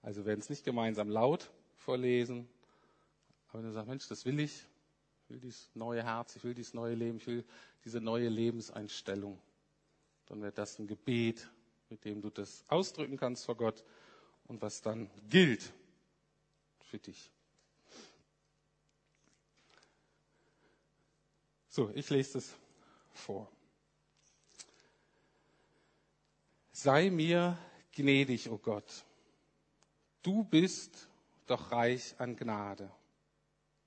[0.00, 2.48] Also werden es nicht gemeinsam laut vorlesen,
[3.48, 4.64] aber wenn du sagst, Mensch, das will ich,
[5.24, 7.44] ich will dieses neue Herz, ich will dieses neue Leben, ich will
[7.84, 9.40] diese neue Lebenseinstellung,
[10.26, 11.48] dann wäre das ein Gebet,
[11.88, 13.84] mit dem du das ausdrücken kannst vor Gott
[14.44, 15.72] und was dann gilt
[16.80, 17.30] für dich.
[21.68, 22.54] So, ich lese es
[23.14, 23.50] vor.
[26.72, 27.56] Sei mir
[27.92, 29.04] gnädig, o oh Gott.
[30.22, 31.08] Du bist
[31.46, 32.90] doch reich an Gnade.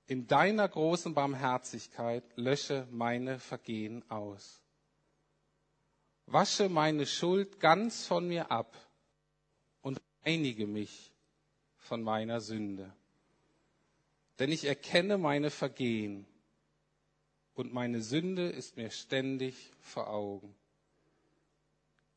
[0.08, 4.60] In deiner großen Barmherzigkeit lösche meine Vergehen aus.
[6.26, 8.76] Wasche meine Schuld ganz von mir ab
[9.82, 11.12] und reinige mich
[11.76, 12.92] von meiner Sünde.
[14.38, 16.26] Denn ich erkenne meine Vergehen
[17.54, 20.54] und meine Sünde ist mir ständig vor Augen.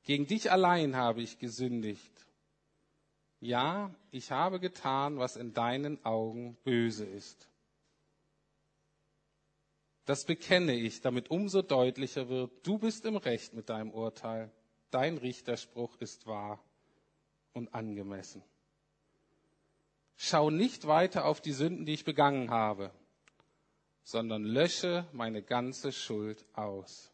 [0.03, 2.27] Gegen dich allein habe ich gesündigt.
[3.39, 7.47] Ja, ich habe getan, was in deinen Augen böse ist.
[10.09, 14.51] Das bekenne ich, damit umso deutlicher wird, du bist im Recht mit deinem Urteil.
[14.89, 16.59] Dein Richterspruch ist wahr
[17.53, 18.41] und angemessen.
[20.15, 22.91] Schau nicht weiter auf die Sünden, die ich begangen habe,
[24.01, 27.11] sondern lösche meine ganze Schuld aus.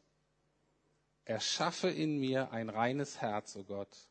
[1.26, 4.08] erschaffe in mir ein reines Herz, o oh Gott,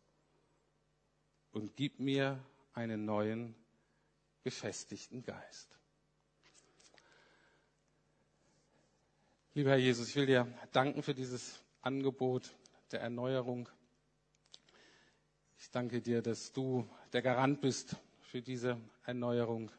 [1.52, 2.38] und gib mir
[2.74, 3.54] einen neuen,
[4.42, 5.74] gefestigten Geist.
[9.56, 12.56] Lieber Herr Jesus, ich will dir danken für dieses Angebot
[12.90, 13.68] der Erneuerung.
[15.60, 19.70] Ich danke dir, dass du der Garant bist für diese Erneuerung.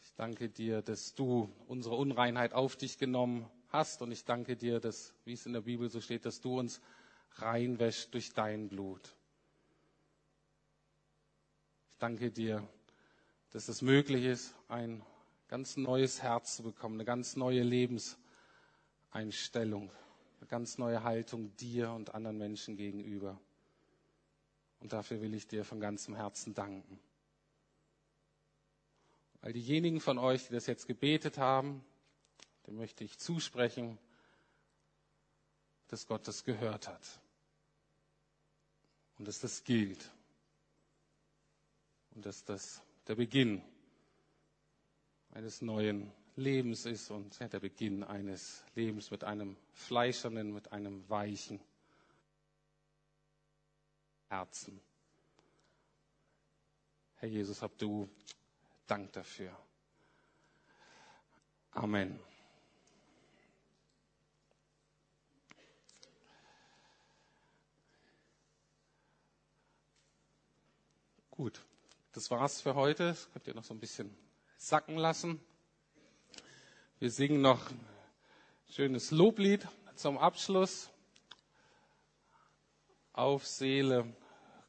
[0.00, 4.00] Ich danke dir, dass du unsere Unreinheit auf dich genommen hast.
[4.00, 6.80] Und ich danke dir, dass, wie es in der Bibel so steht, dass du uns
[7.32, 9.16] reinwäscht durch dein Blut.
[11.90, 12.62] Ich danke dir,
[13.50, 15.02] dass es möglich ist, ein
[15.48, 19.90] ganz neues Herz zu bekommen, eine ganz neue Lebenseinstellung,
[20.40, 23.38] eine ganz neue Haltung dir und anderen Menschen gegenüber.
[24.80, 26.98] Und dafür will ich dir von ganzem Herzen danken.
[29.40, 31.84] All diejenigen von euch, die das jetzt gebetet haben,
[32.66, 33.98] dem möchte ich zusprechen,
[35.88, 37.20] dass Gott das gehört hat
[39.18, 40.10] und dass das gilt
[42.10, 43.62] und dass das der Beginn
[45.36, 51.60] eines neuen Lebens ist und der Beginn eines Lebens mit einem fleischernen, mit einem weichen
[54.30, 54.80] Herzen.
[57.16, 58.08] Herr Jesus, hab du
[58.86, 59.54] Dank dafür.
[61.72, 62.18] Amen.
[71.30, 71.62] Gut,
[72.12, 73.08] das war's für heute.
[73.08, 74.25] Das könnt ihr noch so ein bisschen
[74.66, 75.40] sacken lassen.
[76.98, 77.80] Wir singen noch ein
[78.68, 79.64] schönes Loblied
[79.94, 80.90] zum Abschluss.
[83.12, 84.12] Auf Seele,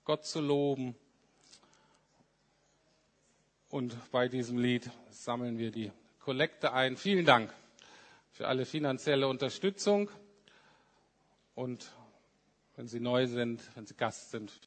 [0.05, 0.95] Gott zu loben.
[3.69, 6.95] Und bei diesem Lied sammeln wir die Kollekte ein.
[6.95, 7.51] Vielen Dank
[8.29, 10.11] für alle finanzielle Unterstützung.
[11.55, 11.91] Und
[12.75, 14.53] wenn Sie neu sind, wenn Sie Gast sind,